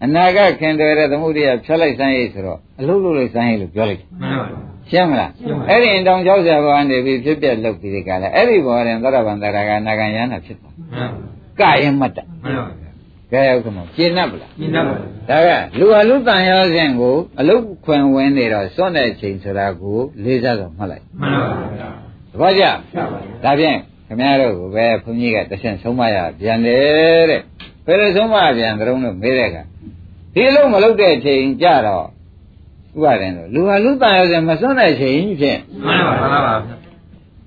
[0.04, 11.10] အနာဂတ်ခင်တွယ်တဲ့သမုဒိယဖြတ်လိုက်စမ်းဟိဆိုတော့အလုံးလုံးလိုက်စမ်းဟိလို့ပြောလိုက်မှန်ပါ ရှင်းမလားရှင်းပါအဲ့ဒီအတောင်60ဘောကနေပြီးဖြစ်ပြက်လုပ်ပြီးဒီကလည်းအဲ့ဒီဘောရင်သောရဗန္တရာကနာဂံယန္တာဖြစ်တာမှန်
[11.58, 12.90] ပါကရင်မတ်တာမှန်ပါဗျာ
[13.32, 14.96] ကဲဟုတ်ကမရှင်း납ဗလားရှင်းပါဗျာ
[15.28, 21.88] ဒါကလူဟာလူတန်ရောစဉ်ကိုအလုတ်ခွင်ဝင်နေတော့စွန့်တဲ့ချိန်ဆိုတာကိုလေးစားတော့မှတ်လိုက်မှန်ပါဗျာ
[22.32, 23.76] သဘောကျရှင်းပါဗျာဒါဖြင့်
[24.06, 27.40] ခင်ဗျားတို့ကပဲဘုန်းကြီးကတဆင့်ဆုံးမရပြန်တယ်တဲ့
[27.86, 29.56] ဘယ်လိုဆုံးမပြန်ကြုံလို့မေးတဲ့က
[30.34, 32.06] ဒီအလုံးမလုပ်တဲ့ချိန်ကြတော့
[32.96, 36.76] ဥပါရင်တော့လူဟာလူတန်ရောစဉ်မစွန့်တဲ့ချိန်ဖြင့်မှန်ပါမှန်ပါဗျာ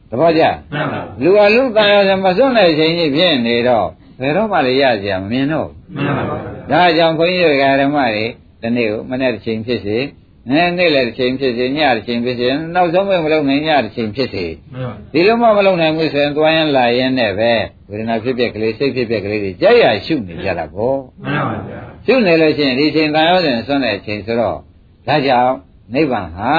[0.09, 3.87] သဘောကျမှန်ပါလူဟာလူတန်ရောစဉ်မစွန့်တဲ့ချိန်ကြီးဖြစ်နေတော့
[4.19, 6.37] ဘယ်တော့မှလည်းရကြမမြင်တော့ဘူးမှန်ပါ
[6.69, 8.25] ဗျာဒါကြောင့်ဘုန်းကြီးတို့ဓမ္မတွေ
[8.61, 9.97] ဒီနေ့ကိုမနေ့တစ်ချိန်ဖြစ်စေ
[10.49, 17.51] နေ့နေ့လည်းတစ်ချိန်ဖြစ်စေညတစ်ချိန်ဖြစ်စေနောက်ဆုံးမလုပ်နိုင်ညတစ်ချိန်ဖြစ်စေမှန်ပါဒီလိုမှမလုပ်နိုင်ဘူးဆိုရင်သွားရင်လာရင်နဲ့ပဲ
[17.89, 24.57] ဝေဒနာဖြစ်ပြက်ကလေးစိတ်ဖြစ်ပြက်ကလေးတွေကြက်ရရှုနေကြတာပေါ့မှန်ပါဗျာရှုနေလို့ရှိရင်ဒီချိန်တန်ရောစဉ်ဆွမ်းတဲ့အချိန်ဆိုတော့
[25.07, 25.53] ဒါကြောင့်
[25.95, 26.53] နိဗ္ဗာန်ဟာ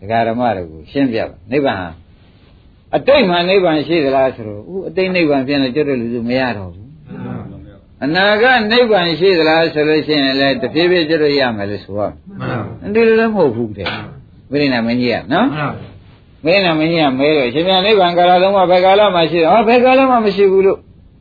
[0.00, 1.88] ဒကာဓမ္မတို့ကိုရှင်းပြပါနိဗ္ဗာန်ဟာ
[2.96, 6.88] အတိတ်မှာနိဗ္ဗာန်ရှိသလားဆိုတော့ဥအတိတ်နိဗ္ဗာန်ပြန်လို့ကျွတ်တဲ့လူစုမရတော့ဘူး
[8.04, 13.86] အနာဂတ်နိဗ္ဗာန်ရှိသလားဆိုလို့ရှိရင်လည်းတဖြည်းဖြည်းကျတော့ရမယ်လို့ဆိုရမယ်မှန်ပါ။ဒီလိုလည်းမဟုတ်ဘူးတဲ့။
[14.50, 15.68] ဝိရိနာမင်းကြီးကနော်မှန်ပါ။
[16.44, 20.78] ဝိရိနာမင်းကြီးကမဲတော့ရှင်ပြန်နိဗ္ဗာန်ကာလသုံးပါးဘယ်ကာလမှရှိတယ်။ဟောဘယ်ကာလမှမရှိဘူးလို့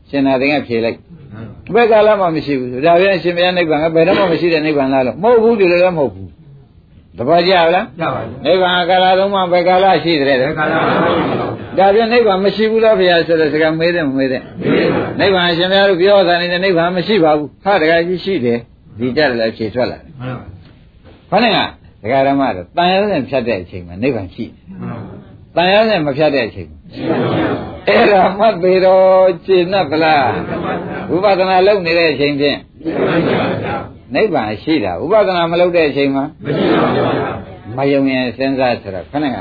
[0.09, 0.97] ရှင်သာသင်ကဖြေလိုက်။
[1.73, 6.27] ဘယ်ကာလမှမရှိဘူး။ဒါပြန်ရှင်ပြန်နိဗ္ဗာန်ကဘယ်တော့မှမရှိတဲ့နိဗ္ဗာန်လားလို့မဟုတ်ဘူးဒီလိုလည်းမဟုတ်ဘူး။
[7.19, 7.81] တပည့်ကြလားရပါဗျာ။
[8.45, 11.05] နိဗ္ဗာန်ကာလသုံးပါးဘယ်ကာလရှိတယ်ဘတဲ့ယ်ကာလမှမရှိ
[11.39, 14.41] ပါဘူး။ဒါပြန်နိဗ္ဗာန်မရှိဘူးလားဗျာဆိုတဲ့စကားမေးတယ်မမေးတဲ့။
[15.19, 18.57] နိဗ္ဗာန်ရှင်များတို့ပြောတာနေတဲ့နိဗ္ဗာန်မရှိပါဘူးဟာတကယ်ကြီးရှိတယ်
[18.99, 20.45] ဒီကြတယ်လည်းဖြေထွက်လာတယ်မှန်ပါ
[21.29, 21.59] ခொနဲ့က
[22.01, 24.99] ဒကာရမတို့တန်ရုံးနဲ့ဖြတ်တဲ့အချိန်မှာနိဗ္ဗာန်ရှိတယ်မှန်
[25.55, 30.29] ပါတန်ရုံးနဲ့မဖြတ်တဲ့အချိန်မှာရှိပါဗျာအဲ့ဒါမှတ်သေးတော့ရှင်း납ဗလား
[31.09, 32.91] ဝိပဿနာလုပ်နေတဲ့အချိန်ဖြင့်ရှိ
[33.39, 37.32] ပါဗျာ နိဗ္ဗာန်ရှိတာဥပဒနာမလုပ်တဲ့အချိန်မှာ မရှိပါဘူးဗျာ
[37.76, 39.38] မယုံရင်စဉ်းစားဆိုတော့ခဏက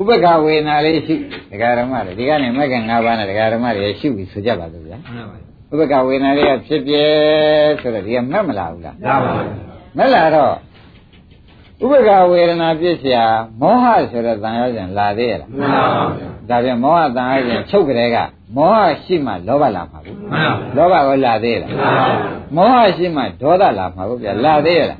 [0.00, 1.14] ဥပက္ခဝေဒနာလေးရှိ
[1.50, 5.36] ဒကာဓမ္မတွေဒီကနေမက္က၅ပါးနဲ့ဒကာဓမ္မတွေရှိပြီဆိုကြပါစို့ဗျာ မှန်ပါ
[5.70, 7.04] ပါ ဥပက္ခဝေဒနာလေးကဖြစ်ပြဲ
[7.80, 9.32] ဆိုတော့ဒီကမက်မလာဘူးလား ရပါပါ
[9.96, 10.54] မက်လာတော့
[11.84, 13.18] ဥပက္ခဝေဒနာပြစ်เสีย
[13.60, 16.04] မောဟဆိုတဲ့တန်ရောစဉ်လာသေးရလား မှန်ပါပါ
[16.50, 18.16] ဒါပြန်မောဟတန်ရောစဉ်ချုပ်ကြတဲ့က
[18.55, 20.17] မောဟရှိမှလောဘလာမှာဘူး
[20.75, 21.71] လောဘကလာသေးလား
[22.55, 24.99] မောဟရှိမှဒေါသလာမှာဘူးဗျာလာသေးရလား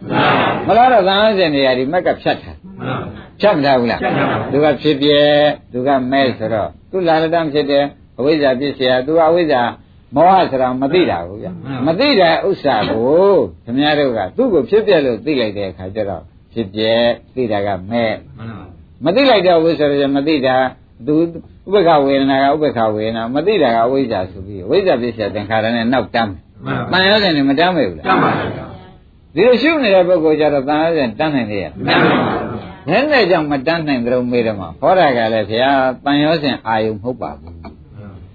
[0.68, 2.54] မလားတော့သံဃာရှင်နေရာဒီမက်ကဖြတ်တာ
[3.40, 4.00] ဖြတ်မထားဘူးလား
[4.52, 5.20] သူကဖြစ်ပြဲ
[5.72, 7.84] သူကမဲဆိုတော့သူလာရတမ်းဖြစ်တယ်
[8.18, 9.62] အဝိဇ္ဇာပြည့်စရာသူကအဝိဇ္ဇာ
[10.16, 11.52] မောဟဆိုတာမသိတာဘူးဗျာ
[11.88, 13.36] မသိတဲ့ဥစ္စာကို
[13.66, 16.24] ခင်ဗျားတို့ကသူ့ကိုဖြစ်ပြဲလို့သိလိုက်တဲ့အခါကျတော့
[16.54, 16.92] ဖြစ်ပြဲ
[17.36, 18.06] သိတာကမဲ
[19.06, 20.56] မသိလိုက်တော့ဘူးဆိုတော့မသိတာ
[21.08, 21.16] သူ
[21.66, 26.34] ဥပ္ပခဝေဒနာကဥပ္ပခဝေဒနာမသိတာကဝိဇ္ဇာဆိုပြီးဝိဇ္ဇာပြည့်စရာသင်္ခါရနဲ့နောက်တမ်း
[26.92, 28.50] ပန်ရောစဉ်နဲ့မတမ်းပဲဘူးလားတမ်းပါဘူး
[29.36, 37.56] ဒီလိုရှုနေတဲ့ပုဂ္ဂိုလ်ကြတော့ပန်ရောစဉ်တမ်းနိုင်လေရမတမ်းပါဘူးနည်းနည်းကြောင့်မတန်းနိုင်ကြုံမေးတယ်မှာဟောတာကလည်းဘုရားပန်ရောစဉ်အာယုံမဟုတ်ပါဘူး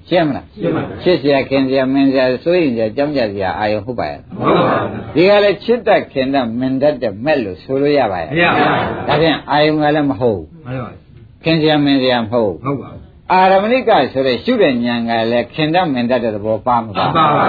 [0.09, 17.47] ရှင်းမလားရှင်းပါပြီချစ်စရာခင်စရာမင်းစရာစိုးရင်စရာကြောင်းကြစရာအာယုံဟုတ်ပါရဲ့မဟုတ်ပါဘူးဒီကလည်းချစ်တတ်ခင်တတ်မင်တတ်တဲ့မဲ့လို့ဆိုလို့ရပါရဲ့မရပါဘူးဒါဖြင့်အာယုံကလည်းမဟုတ်မှန်ပါဘူးခင်စရာမင်းစရာမဟုတ်ဟုတ်ပါဘူး အာရမဏိကဆိုတဲ့ရှုတဲ့ဉာဏ်ကလည်းခင်တတ်မင်းတတ်တဲ့သဘောပါမမှပါန်ပါပါ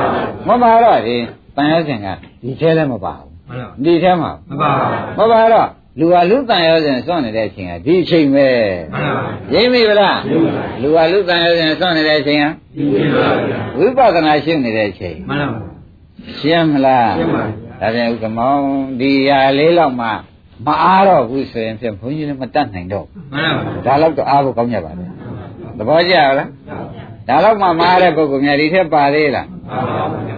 [0.47, 1.17] မပါတော့ဒီ
[1.55, 2.07] တန်ရောစဉ်က
[2.43, 5.67] ဒီထဲလည်းမပါဘူးမှန်ပါဒီထဲမှာမှန်ပါပါမပါတော့
[5.99, 8.47] လူဟာလူတန်ရောစဉ်စွန့်နေတဲ့အချိန်ကဒီအချိန်ပဲ
[8.93, 9.23] မှန်ပါ
[9.53, 10.19] ရိပ်မိဗလား
[10.81, 15.59] လူဟာလူတန်ရောစဉ်စွန့်နေတဲ့အချိန်ကဒီလိုပါဗျာဝိပဿနာရှုနေတဲ့အချိန်မှန်ပါ
[16.39, 18.63] ရှင်းမလားရှင်းပါပြီဒါပြန်ဥက္ကမောင်
[18.99, 20.07] ဒီဟာလေးလောက်မှ
[20.65, 25.05] မအားတော့ဘူးဆိုရင်ဖြင့်ဘုန်းကြီးလည်းမတတ်နိုင်တော့မှန်ပါဘူးဒါလောက်တော့အားဖို့ကောင်းကြပါလေ
[25.77, 26.35] သဘောကျလား
[27.27, 30.37] ဒါလောက်မှမအားတဲ့ပုဂ္ဂိုလ်များဒီထက်ပါသေးလားမှန်ပါဗျာ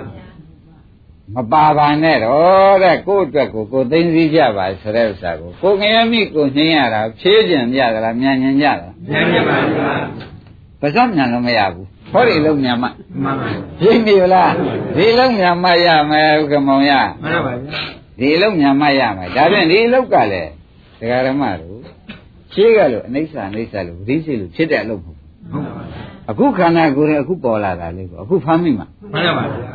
[1.35, 9.91] မပါပါနဲ့တော့တဲ့ကိုယ့်အတွက်ကိုကိုယ်သိသိကြပါဆိုတဲ့ဥစ္စာကိုကိုငယ်မိကိုနှင်းရတာဖြေးကျင်ကြသလားမြန်ညင်ကြသလားဉာဏ်ရပါဗျာ
[10.81, 12.87] ပါဇက်မြန်လို့မရဘူးဟောဒီလုံးမြန်မှ
[13.23, 13.49] မှန်ပါ
[13.83, 14.51] ရိပ်ပြီလား
[14.97, 16.91] ဒီလုံးမြန်မှရမယ်ဥက္ကမောင်ရ
[17.23, 17.79] မှန်ပါဗျာ
[18.19, 20.51] ဒီလုံးမြန်မှရမယ်ဒါဖြင့်ဒီလောက်ကလည်း
[20.99, 21.79] ဒကာရမတို့
[22.53, 25.18] ရှင်းကလို့အနိစ္စအနိစ္စလို့ဝိသိစိတ်လို့ဖြစ်တဲ့အလုပ်မဟုတ်ဘူးဟုတ်ပါ
[26.29, 29.69] အခုခန္ဓာကိုယ်နဲ့အခုပေါ်လာတာလေးကိုအခုဖမ်းမိမှာမှန်ပါဗျာ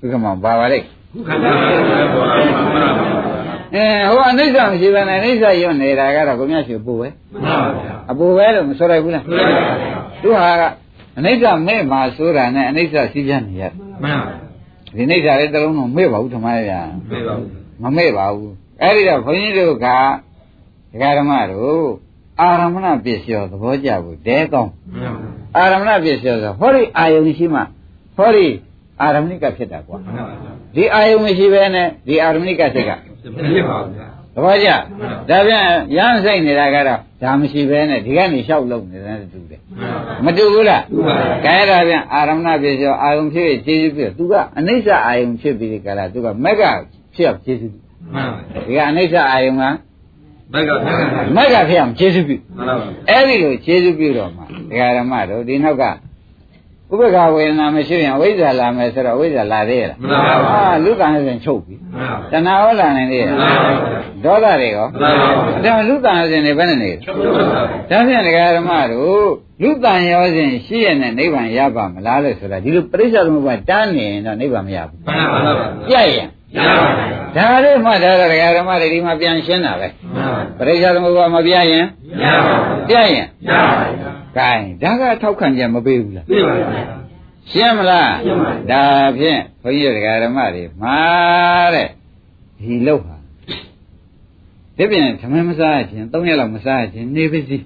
[0.00, 10.62] ဥက္ကမောင်ပါပါလိမ့်ခုခန္ဓာကိုယ်ပေါ်လာမှန်ပါဗျာအဲဟိုအနိစ္စမရှိဘဲနဲ့အနိစ္စရွတ်နေတာကတော့ကိုမြတ်ရှိပူပဲမှန်ပါဗျာအပူပဲလို့မဆိုလိုက်ဘူးလားမှန်ပါဗျာသူဟာက
[11.18, 13.64] အနိစ္စမဲ့မှာဆိုတာနဲ့အနိစ္စစီးပြနေရ
[14.02, 14.32] မှန်ပါ
[14.96, 17.46] ဒီအနိစ္စလေးတစ်လုံးတော့မဲ့ပါဘူးဓမ္မရမေးပါဦး
[17.82, 18.52] မမဲ့ပါဘူး
[18.82, 19.86] အဲ့ဒီတော့ဘုန်းကြီးတို့က
[20.92, 21.86] ဒကာဓမ္မတို့
[22.40, 25.22] အာရမဏပစ္စယောသဘောကျဘူးတဲကောင်းမှန်ပါ
[25.56, 27.60] အာရမဏပစ္စယောဆိုဟောဒီအာယုန်ရှိမှ
[28.16, 28.46] ဟောဒီ
[29.00, 32.90] အာရမဏိကဖြစ်တာကွာမှန်ပါဗျာဒီအာယုန်မရှိဘဲနဲ့ဒီအာရမဏိကစိတ်က
[33.22, 34.68] ဖြစ်ပါဗျာသဘောကျ
[35.28, 35.64] ဒါပြန်
[35.96, 39.60] ရမ်းစိတ်နေတာကတော့ဒါမရှိဘဲနဲ့ဒီကနေလျှောက်လုံနေတဲ့တူတယ်
[40.24, 46.62] မတူဘူးလားတူပါဘူးကဲဒါပြန်အာရမဏဖြစ်ရောအာယုံဖြစ်ခြေစွဖြစ်သူကအနိစ္စအာယုံဖြစ်ပြီးဒီကလာသူကမက်က
[47.14, 47.80] ဖြစ်အောင်ခြေစွပြု
[48.14, 49.62] မှန်ပါဒီကအနိစ္စအာယုံက
[50.52, 65.28] ဘက်ကဘက်ကမက်ကဖြစ်အောင်ခြေစွပြုမှန်ပါဗျာအဲ့ဒီလိုခြေစွပြုတော့မှဒကာရမတို့ဒီနောက်ကဥပ္ပခဝေဒနာမရှိရင်အဝိဇ္ဇာလာမယ်ဆိုတော့အဝိဇ္ဇာလာသေးရဲ့လားမှန်ပါဗျာအာလူကံစဉ်ချုပ်ပြီမှန်ပါတဏှာဟောလာနိုင်သေးရဲ့မှန်ပါဗျာဒေါသတွေရောမှန်ပါ
[65.64, 69.26] ဗျာဒါလူကံစဉ်တွေဘယ်နဲ့နေလဲချုပ်ပါဗျာဒါဖြင့်ဒကာဓမ္မတို့
[69.62, 76.88] လူတန်ရောစဉ်ရှိရတဲ့နိဗ္ဗာန်ရပါမလားလို့ဆိုတာဒီလိုပရိစ္ဆေသမုပ္ပါတန်းနေရင်တော့နိဗ္ဗာန်မရဘူးမှန်ပါဗျာပြည့်ရင် ရပါ
[77.34, 82.56] ဗျာဒါလေးမှဒါတော့ဒကာဓမ္မတွေဒီမှာပြန်ရှင်းတာပဲမှန်ပါပရိစ္ဆေသမုပ္ပါမပြရင်ရပါ
[82.88, 84.48] ပြည့်ရင်ရပါ
[84.80, 86.68] ဗျာကဲဒါကထောက်ခံချက်မပေးဘူးလားသိပါဗျာ
[87.50, 88.82] ရှင်းမလားရှင်းပါပြီဒါ
[89.18, 90.98] ဖြင့်ဘုန်းကြီးတို့ဒကာဓမ္မတွေမှာ
[91.74, 91.88] တဲ့
[92.58, 93.16] ဒီလောက်ဟာ
[94.76, 97.58] ဒီပြင်သမင်းမစားခြင်း၃ရက်လောက်မစားခြင်းနေပါစီ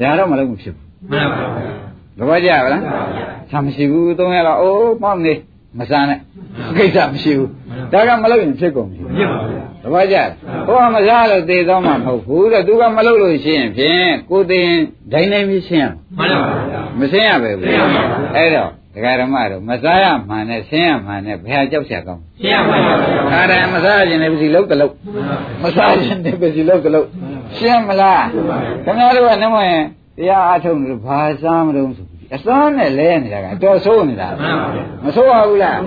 [0.00, 1.70] ဒါတော့မလုပ်မဖြစ်ဘူးမှန်ပါဗျာ
[2.18, 2.82] သဘောကျပါလား
[3.50, 5.34] ဆာမရှိဘူးသုံးရတော့အိုးမောင်းနေ
[5.78, 6.18] မစားနဲ့
[6.76, 7.50] ကိစ္စမရှိဘူး
[7.92, 10.16] ဒါကမလုပ်ရင်ဖြစ်ကုန်ပြီဖြစ်ပါဗျာသဘောကျ
[10.66, 14.70] ဟိုကမစားလို့သေတော့မှမဟုတ်ဘူးတဲ့သူကမလုပ်လို့ရှိရင်ဖြင့်ကိုယ်တင်
[15.12, 15.86] ဒိုင်းတိုင်းပြီးရှင်းရ
[16.18, 17.68] မှန်ပါဗျာမရှင်းရပဲဘူး
[18.36, 22.94] အဲ့တော့ဒကာဓမ္မတို့မစားရမှန်နဲ့ရှင်းရမှန်နဲ့ဘယ်ဟာကြောက်ရကောင်းရှင်းပါဗျာ
[23.32, 24.94] အားတယ်မစားခြင်းလည်းပစီလုံးတလုံး
[25.62, 27.06] မစားခြင်းလည်းပစီလုံးတလုံး
[27.56, 28.24] ရှင်းမလား
[28.84, 29.84] ခင်ဗျားတို့ကနှမရင်
[30.18, 35.79] တရားအားထုတ်နေလို့ဘာစားမလို့ဆိုပြီး အစားနဲ့လဲနေတာကအတော်ဆိုးနေတာ မှန်ပါဗျာ မဆိုးပါဘူးလား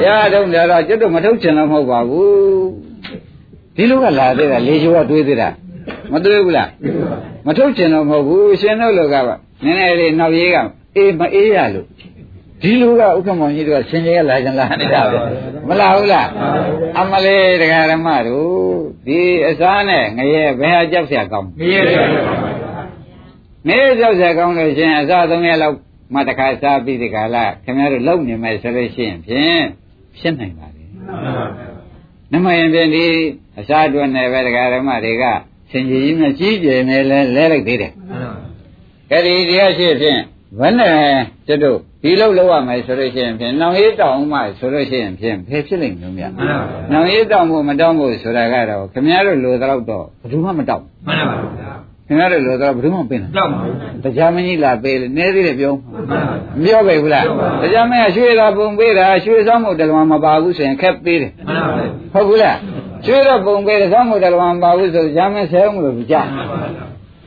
[0.00, 2.66] တရားအားထုတ်နေတော့ကျွတ်တော့မထုတ်ချင်တော့မဟုတ်ပါဘူး
[3.76, 5.48] ဒီလိုကလာသေးတာလေချိုးကတွေးသေးတာ
[6.12, 6.68] မတွေးဘူးလား
[7.46, 9.30] မထုတ်ချင်တော့မဟုတ်ဘူးရှင်တို့လောကက
[9.64, 10.56] နည်းနည်းလေးနောက်ရေးက
[10.96, 11.86] အေးမအေးရလို့
[12.62, 15.18] ဒီလူကဥက္ကမောင်ကြီးတို့ကရှင်ကြီးကလာကြလာနေတာပဲ
[15.68, 16.28] မလာဘူးလား
[16.98, 18.48] အမလေးတရားဓမ္မတို့
[19.06, 21.90] ဒီအစားနဲ့ငရဲဘယ်ဟာကြောက်เสียကောင်း ငရဲတ
[23.67, 25.75] နေရောက်ဆက်ကောင်းလို့ရှင်အစသုံးရက်လောက်
[26.13, 29.63] မှတခါစားပြီးဒီကလာခင်ဗျားတို့လုံနေမယ်ဆိုလို့ရှိရင်ဖြင့်
[30.17, 30.83] ဖြစ်နိုင်ပါလေ
[32.31, 33.05] နမယံဖြင့်ဒီ
[33.57, 35.23] အစအတွက်နဲ့ပဲတရားဓမ္မတွေက
[35.71, 37.93] စင်ကြီးကြီးနဲ့ကြီးကျယ်နေလဲလဲလိုက်သေးတယ်
[39.11, 40.19] အဲ့ဒီတရားရှိဖြင့်
[40.59, 40.93] ဘယ်နဲ့
[41.47, 46.31] ကျွတ်တို့ဒီလောက်လောက်ရမယ်ဆိုလို့ရှိရင်ဖြင့်နောင်ရေးတောင်းမှဆိုလို့ရှိရင်ဖြင့်ဖယ်ဖြစ်နိုင်လို့မြတ်
[46.91, 51.76] နောင်ရေးတောင်းဖို့မတောင်းဖို့ဆိုတာကတော့ခင်ဗျားတို့လိုတော့တော့ဘယ်သူမှမတောင်းမှန်ပါပါ
[52.07, 56.19] ခင်ဗျားတို့လိုတော့ဘယ်သူမှမပင်ဘူးကြောက်ပါဘူးတရားမကြီးလာပေးလေနည်းသေးတယ်ပြောမှန်ပါ
[56.57, 57.25] မပြောပဲဘူးလား
[57.61, 62.57] တရားမင်းကရွှေသာပုံပေးတာရွှေဆောင်မှုတလဝမပါဘူးဆိုရင်ခက်ပေးတယ်မှန်ပါဗျာဟုတ်ဘူးလား
[63.05, 66.27] ရွှေတော့ပုံပေးတယ်ဆောင်မှုတလဝမပါဘူးဆိုတရားမင်းဆဲမှုလို့ကြား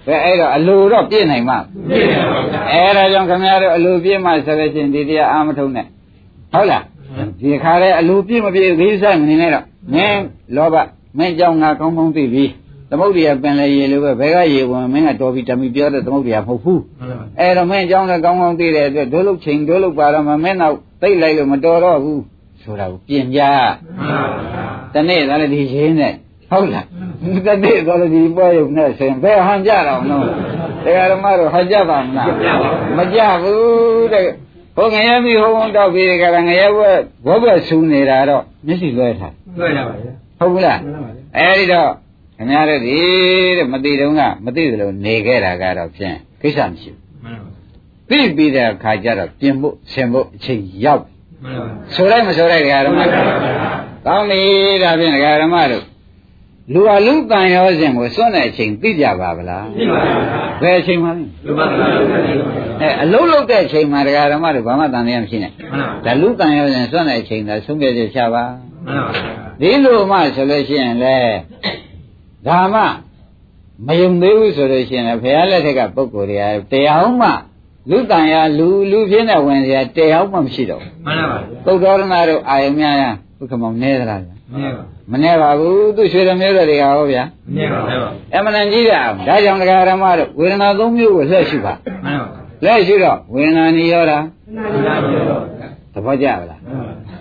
[0.06, 1.58] ဘယ်အဲ့တော့အလိုတော့ပြည့်နိုင်မှာ
[1.88, 5.86] ပြည့်တယ်ပါဗျာအဲ့ဒါကြောင့်ခင်ဗျားတို့အလိုပြည့်မှဆိုလို့ချင်းဒီတရားအာမထုံနဲ့
[6.52, 6.84] ဟုတ်လား
[7.40, 9.64] ဒီခါလဲအလိုပြည့်မပြည့်ခီးဆိုင်မနေနဲ့တော့
[9.94, 10.22] မင်း
[10.56, 10.76] လောဘ
[11.18, 12.44] မင်းကြောင့်ငါကောင်းကောင်းသိပြီ
[12.90, 22.22] သမုဒ္ဒရာပင်လေရေလိုပဲဘယ်ကရေဝင်မင်းကတော်ပြီတမီပြောတဲ့သမုဒ္ဒရာမဟုတ်ဘူးမှန်ပါအဲ့တော့မင်းအကြောင်းလည်းကောင်းကောင်းသိတဲ့အတွက်ဒိုးလုတ်ချိန်ဒိုးလုတ်ပါတော့မှမင်းတော့သိမ့်လိုက်လို့မတော်တော့ဘူး
[22.62, 24.24] ဆိုတာကိုပြင်ကြမှန်ပါ
[24.94, 26.14] ဗျာတနေ့သားလည်းဒီရင်းနဲ့
[26.50, 26.86] ဟုတ်လား
[27.46, 30.24] တနေ့တော့လည်းဒီပွဲရုံနဲ့ဆိုရင်ဘယ်ဟန်ကြတော့နော်
[30.84, 32.28] တရားဓမ္မတို့ဟန်ကြပါမလား
[32.96, 34.24] မကြဘူးတဲ့
[34.76, 36.90] ဟိုငရဲမိဟိုုံတောက်ပြီးကြတာငရဲဘွဲ
[37.26, 41.90] ဘောဘွဲဆူနေတာတော့မျက်စိလွှဲထားတွေ့ရပါဗျာဟုတ်ဘူးလားမှန်ပါဗျာအဲ့ဒီတော့
[42.40, 42.98] ခင်ဗျားတို့ဒီ
[43.58, 47.50] တဲ့မသိတော့ကမသိသလိုနေခဲ့တာကတော့ဖြင့်ကိစ္စမရှိဘူးမှန်ပါ
[48.10, 51.12] သိပြီးတဲ့အခါကျတော့ပြင်ဖို့ဆင်ဖို့အချိန်ရောက်ပြီ
[51.44, 51.64] မှန်ပါ
[51.94, 53.24] ဆိုလိုက်မဆိုလိုက်ဒကာဓမ္မတို့
[54.06, 54.42] ကောင်းပြီ
[54.82, 55.84] ဒါဖြင့်ဒကာဓမ္မတို့
[56.72, 60.16] လူဟာလူတန်ရောစဉ်ကိုစွန့်တဲ့အချိန်သိကြပါဗလားပြည့်ပါဗျာ
[60.62, 61.14] ဘယ်အချိန်မှလဲ
[61.46, 68.44] လူပါသာလို့ပြည့်ပါဗျာအဲအလုံးလုံးတဲ့အချိန်မှာဒကာဓမ္မတို့ဘာမှတန်တရားမရှိနဲ့မှန်ပါဒါလူတန်ရောစဉ်စွန့်တဲ့အချိန်သာဆုံးဖြတ်ချက်ချပါ
[68.86, 71.16] မှန်ပါဗျာဒီလိုမှဆိုလို့ရှိရင်လေ
[72.46, 72.80] ဒါမှ
[73.86, 76.36] မယုံသေးဘူးဆိုလို့ရှိရင်လည်းဘုရားလက်ထက်ကပုဂ္ဂိုလ်တွေ
[76.70, 77.28] ကတရားမှ
[77.90, 83.04] လူတန်ရလူလူပြင်းတဲ့ဝင်စရာတရားမှမရှိတော့ဘူးမှန်ပါဗျာသုတ်တော်ရဏတို့အာယုံများရ
[83.40, 87.22] ဥက္ကမောင်နေသလားဗျာမြဲပါမနေပါဘူးသူရွှေရမျိုးတွေကဟောဗျာ
[87.56, 87.98] မြဲပါဗျာ
[88.34, 91.72] အမှန်တန်ကြီးတယ်အောင်ဒါကြောင့်တရားဓမ္မတို့ဝေဒနာသုံးမျိုးကိုလက်ရှိပါ
[92.04, 92.28] မှန်ပါ
[92.64, 94.94] လက်ရှိတော့ဝေဒနာနိရောဓမှန်ပါဗျာ
[95.94, 96.59] သဘောကျပါလား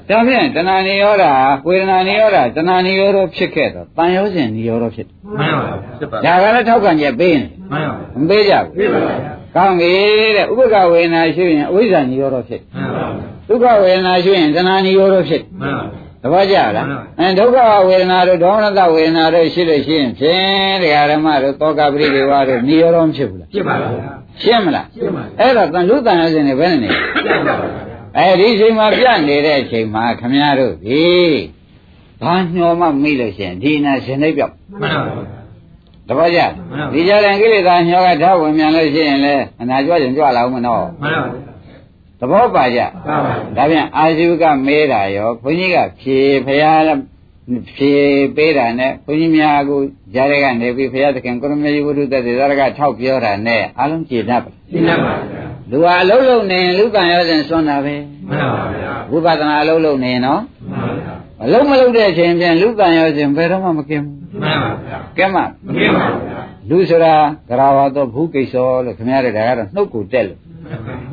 [0.09, 1.25] ဒါဖြင့်တဏှာနိရောဓ
[1.67, 9.15] ဝေဒနာနိရောဓတဏှာနိရောဓဖြစ်ခဲ့တော့တန်ရောစဉ်နိရောဓဖြစ်တယ်မှန်ပါဖြစ်ပါဒါကလည်းထောက်ခံချက်ပေးနေမှန်ပါမပေးကြဘူးပြည့်ပါဗျာ
[9.55, 9.91] ကောင်းပြီ
[10.35, 13.05] တဲ့ဥပ္ပကဝေဒနာရှိရင်အဝိဇ္ဇာနိရောဓဖြစ်မှန်ပါ
[13.47, 15.83] ဒုက္ခဝေဒနာရှိရင်တဏှာနိရောဓဖြစ်မှန်ပါ
[16.23, 16.87] သဘောကျလား
[17.19, 17.57] အဲဒုက္ခ
[17.87, 23.89] ဝေဒနာတို့ဒေါမနတဝေဒနာတို့ရှိလို့ရှိရင်ဖြင့်တရားဓမ္မတို့သောကပရိဒေဝတို့နိရောဓမဖြစ်ဘူးလားပြည့်ပါဗျာ
[24.41, 31.03] ရှင်းမလားပြည့်ပါအဲ့တော့တန်လူတန်ရစဉ်တွေဘယ်နဲ့နေပြည့်ပါဗျာ အဲဒီအချိန်မှာပြနေတဲ့အချိန်မှာခမည်းတော်ဒီ
[32.21, 35.29] ဘာညှော်မှမိလို့ရှိရင်ဒီနာရှင်နေပြောက်မှန်ပါဗျာ
[36.07, 36.41] တပည့်ကြ
[36.93, 41.49] ဒီကြတဲ့ကိလေသာညှော်ကဓာတ်ဝင်မြန်လို့ရှိရင်လေအနာကြွရင်ကြွလာဦးမနော်မှန်ပါဗျာ
[42.19, 46.73] သဘောပါကြပါပါဒါပြန်အာဇီဝကမေးတာရောဘုန်းကြီးကဖြေဖရာ
[47.75, 47.93] ဖြေ
[48.35, 49.75] ပေးတာနဲ့ဘုန်းကြီးများအခု
[50.13, 57.95] ကြားရကနေပြီးဖရာသခင်ကိုရမေယဝုဒ္ဓသက်သေသရကထောက်ပြောတာနဲ့အလုံးကျေနပ်ပါသိနေပါဗျာ လူဟာအလုံးလုံးနေလူကံရောစဉ်စွန့်တာပဲ
[58.29, 60.41] မှန်ပါဗျာဝိပဿနာအလုံးလုံးနေနော်
[60.71, 61.13] မှန်ပါဗျာ
[61.45, 65.43] အလုံးမလုံးတဲ့အချိန်ပြန်လူကံရောစဉ်ဘယ်တော့မှမကင်ဘူးမှန်ပါဗျာကဲမှမ
[65.77, 67.13] ကင်းပါဗျာလူဆိုတာ
[67.49, 68.53] ဂရဝါတော့ဘူးကိစ္စ
[68.85, 70.39] လို့ခင်ဗျားတို့ဒါကတော့နှုတ်ကိုတက်လို့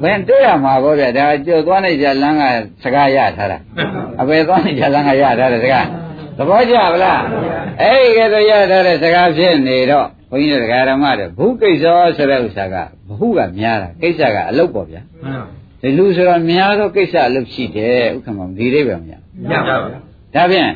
[0.03, 2.43] ဘယ်တွေ့ရမှာပေါ့ဗျာဒါကြော်သွားနေကြလမ်းက
[2.83, 3.59] စကားရထားတာ
[4.21, 5.87] အပေသွားနေကြလမ်းကရထားတဲ့စကား
[6.37, 7.23] သဘောကျပါလား
[7.83, 11.85] အဲ့ဒီကဲတော့ရထားတဲ့စကားဖြစ်နေတော့ ဘုန်းကြီးတို့ဒကာဓမ္မတို့ဘူးကိစ္စ
[12.17, 12.75] ဆိုတဲ့ဥစ္စာက
[13.07, 15.45] ဘဟုကများတာကိစ္စကအလုတ်ပေါ့ဗျာမှန်ပါ
[15.81, 19.15] ဒီလူဆိုတော့များသောကိစ္စအလုပ်ရှိတယ်ဥက္ကမဒီလေးပဲမရ
[19.53, 19.99] ရပါဗျာ
[20.35, 20.73] ဒါဖြင့်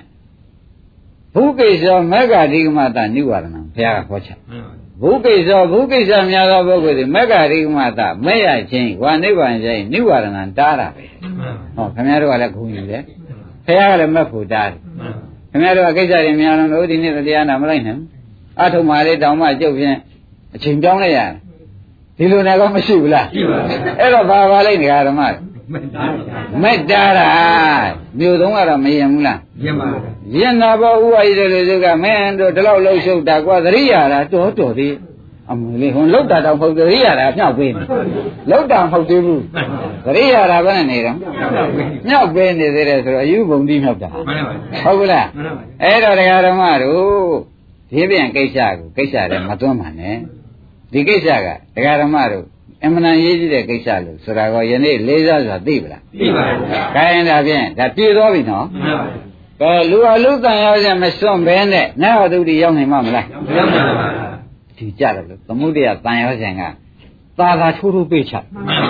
[1.35, 4.73] ဘုကိစ္စမဂ္ဂတိကမတနိဝရဏဘုရားကဟောချမှန်ပါ
[5.03, 10.27] ဘုကိစ္စဘုကိစ္စများသောပုဂ္ဂိုလ်သည်မဂ္ဂတိကမတမဲ့ရခြင်းဝါနိဗ္ဗာန်ခြင်းနိဝရဏ
[10.59, 11.05] တားတာပဲ
[11.39, 13.03] မှန်ဟောခင်ဗျားတို့ကလည်းဂုဏ်ယူတယ်
[13.67, 15.09] ဘုရားကလည်းမက်ဖို့တားတယ်ပါ
[15.51, 17.97] ခင်ဗျားတို့ကကိစ္စတွေများလို့ဒီနေ့တရားနာမလိုက်နဲ့
[18.61, 19.97] အထုံမာလေးတောင်မှကြုတ်ဖြင့်
[20.55, 21.31] အချိန်ပြောင်းလိုက်ရတယ်
[22.19, 26.05] ဒီလိုနဲ့တော့မရှိဘူးလားရှိပါဗျာအဲ့တော့ဘာပါလိုက်နေကြဓမ္မတွေမတတ်ဗျာ
[26.63, 27.29] မက်တားတာ
[28.19, 29.87] မြို့သုံးကတော့မရင်ဘူးလားရပါ
[30.35, 34.95] ဗျာရင်နာဘောဥဝါရီတို့လူကမင်းတို့ဒီလောက်လှုပ်ရှုပ်တာကွာသတိရတာတော်တော်သေး
[35.51, 37.83] အမလေးဟွန်းလောက်တာတော့မဟုတ်သတိရတာမြောက်ပေးနေ
[38.51, 39.43] လောက်တာမဟုတ်သေးဘူး
[40.05, 41.17] သတိရတာဘယ်နဲ့နေတော့
[42.09, 44.55] မြောက်ပေးနေသေးတယ်ဆိုတော့အယူဘုံတိမြောက်တာမှန်ပါ
[44.85, 47.60] ဟုတ်ဘူးလားမှန်ပါအဲ့တော့တရားဓမ္မတို့
[47.91, 50.17] ဒီပြန်ကိစ္စကိုကိစ္စလည်းမသွန်းပါနဲ့
[50.93, 52.47] ဒီကိစ္စကတရားဓမ္မတို့
[52.85, 59.21] အမှန်တန်ရေးကြည့်တဲ့ကိစ္စလို့ဆိုတာကယနေ့လေးစားစွာသိပလားသိပါဗျာ။ခိုင်းဒါဖြင့်ဒါပြည့်သွားပြီနော်မှန်ပါဗျာ။
[59.61, 63.27] ကဲလူအလူတန်ရောက်ရင်မစွန့်ဘဲနဲ့နတ်ဟောတုတိရောက်နိုင်မှာမလား
[63.57, 64.29] ရောက်ပါပါဗျာ။
[64.79, 66.63] ဒီကြတယ်လို့သမုဒိယတန်ရောက်ခြင်းက
[67.39, 68.90] သာသာထိုးထိုးပေးချမှန်ပါဗ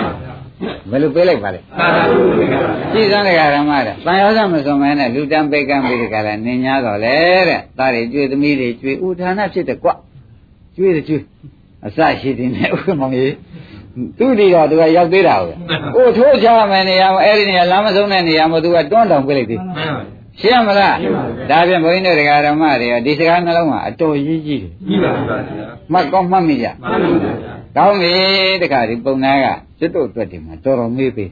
[0.89, 7.15] ဘယ်လိုပေးလိုက်ပါလဲသာသာလို့ပြောတာ။ကြည်စမ်းတရားဓမ္မတဲ့တန်ရောက်ခြင်းမစွန့်ဘဲနဲ့လူတန်းပိတ်ကမ်းပြီးဒီကရနင်း냐တော့လေ
[7.47, 9.89] တဲ့။သားတွေကျွေးသမီးတွေကျွေးဥထာဏဖြစ်တဲ့ကွ။
[10.75, 11.23] ကျွေးတယ်ကျွေး
[11.85, 13.35] အစရှိတယ်နဲ့ဥက္ကမောင်ကြီး
[14.17, 15.57] သူတိတော့သူကရောက်သေးတာဟုတ်။
[15.95, 20.95] ကိုထိုးချမယ်နေရာမှာအဲ့ဒီနေရာလမ်းမဆုံးတဲ့နေရာမှာသူကတွန်းတောင်ပြလိုက်သေးမှန်ပါဗျာရှင်းမလား
[21.49, 25.37] ဒါဖြင့်ဘုန်းကြီးတို့တရားဓမ္မတွေကဒီစကားနှလုံးကအတော်ကြီးကြီးတယ်ကြီးပါဗျာ
[25.93, 28.15] မှတ်ကောင်းမှတ်မိကြမှန်ပါဗျာ ကောင်းပြီ
[28.61, 29.45] တခါဒီပုံနာက
[29.79, 31.31] ကျွတ်တို့အတွက်ဒီမှာတော်တော်မေးပေး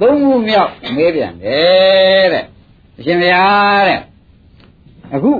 [0.00, 2.44] သုံးခုမြောက်မေးပြန်တယ်တဲ့
[2.98, 4.00] အရှင်ဘုရားတဲ့
[5.14, 5.32] အခု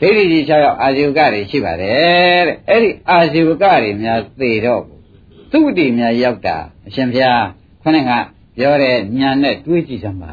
[0.00, 4.82] ဒိဋ္ဌိကြီး6ယောက်အာဇီဝကတွေရှိပါတယ်တဲ့အဲ့ဒီအာဇီဝကတွေများသေတော့
[5.52, 7.42] သူတိများရောက်တာအရှင်ဘုရား
[7.82, 8.10] ခொနဲ့က
[8.56, 10.32] ပြောတဲ့ညာနဲ့တွေးကြည့်စမ်းပါ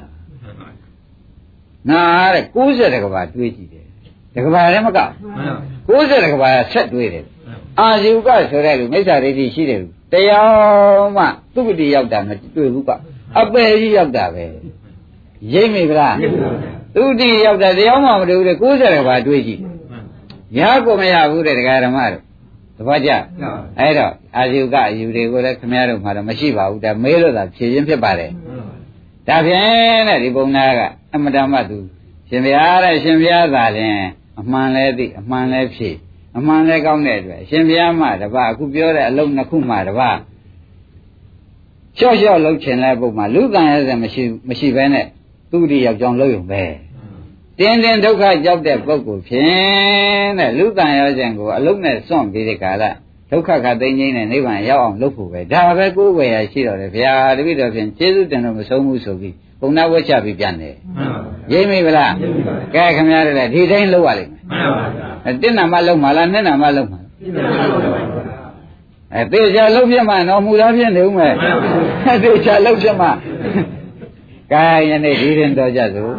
[1.89, 2.01] နာ
[2.33, 3.85] တဲ့60တကဘာတွေးကြည့်တယ်
[4.35, 5.07] တကဘာလည်းမကမှန်
[5.87, 7.25] ပါ60တကဘာဆက်တွေးတယ်
[7.79, 11.23] အာဇီဝကဆိုတဲ့လူမိစ္ဆာဒိဋ္ဌိရှိတယ်လူတရားမှ
[11.53, 12.89] သူတိရောက်တာမတွေ့ဘူးက
[13.39, 14.45] အပယ်ကြီးရောက်တာပဲ
[15.53, 16.15] ရိပ်မိဗလား
[16.95, 19.59] သူတိရောက်တာတရားမှမတွေ့ဘူးတဲ့60တကဘာတွေးကြည့်
[20.55, 22.23] တယ်ရကိုမရဘူးတဲ့တရားဓမ္မတို့
[22.77, 23.09] သဘောကျ
[23.79, 28.31] အဲ့တော့အာဇီဝကအယူတွေကိုလည်းခင်ဗျားတို့မှတော့မရှိပါဘူးဒါမေးလို့သာဖြေခြင်းဖြစ်ပါတယ်
[29.27, 30.79] ဒါဖြင့်တဲ့ဒီပုံနာက
[31.13, 31.77] အမတမသူ
[32.29, 33.97] ရှင်ဘုရားတဲ့ရှင်ဘုရားသာလျင်
[34.39, 35.89] အမှန်လဲသိအမှန်လဲဖြေ
[36.37, 40.09] အမှန်လဲကောင်းတဲ့အတွက်ရှင်ဘုရားမှတပါအခုပြောတဲ့အလုံးနှစ်ခုမှတပါ
[41.97, 45.05] လျှော့လျှော့လှုပ်ချင်တဲ့ပုံမှာလူကံရစမရှိမရှိဘဲနဲ့
[45.51, 46.63] သူတိယောက်ျောင်းလှုပ်ရုံပဲ
[47.59, 52.83] တင်းတင်းဒုက္ခကြောက်တဲ့ပုဂ္ဂိုလ်ဖြင့်တဲ့လူကံရစကိုအလုံးနဲ့စွန့်ပြီးတဲ့ကာလ
[53.31, 61.19] ဒုက္ခခသိင်းငိမ့်တဲ့နိဗ္ဗာန်ရောက်အောင်လုပ်ဖို့ပဲဒါပဲကိုယ်ဝယ်ရရှိတော်တယ်ဗျာတပည့်တော်ဖြင့်ကျေးဇူးတင်လို့မဆုံးဘူးဆိုပြီးပုံနာဝတ်ချပြီးပြန်တယ်မှန်ပါ
[61.51, 62.13] ဗျာရိပ်မိဗလား
[62.73, 68.15] ကဲခင်ဗျားတို့လည်းဒီတိုင်းလုပ်ရလိမ့်မယ်မှန်ပါဗျာ အဲတစ်နာမလုံးမလားနှစ်နာမလုံးမလားသိပါပါဗျာ
[69.15, 71.33] အဲသေချာလုံးပြမှတော့မူသားဖြစ်နေဦးမယ်
[72.07, 73.07] အဲသေချာလုံးပြမှ
[74.51, 76.13] ကဲယနေ့ဒီရင်တော်ကြစို့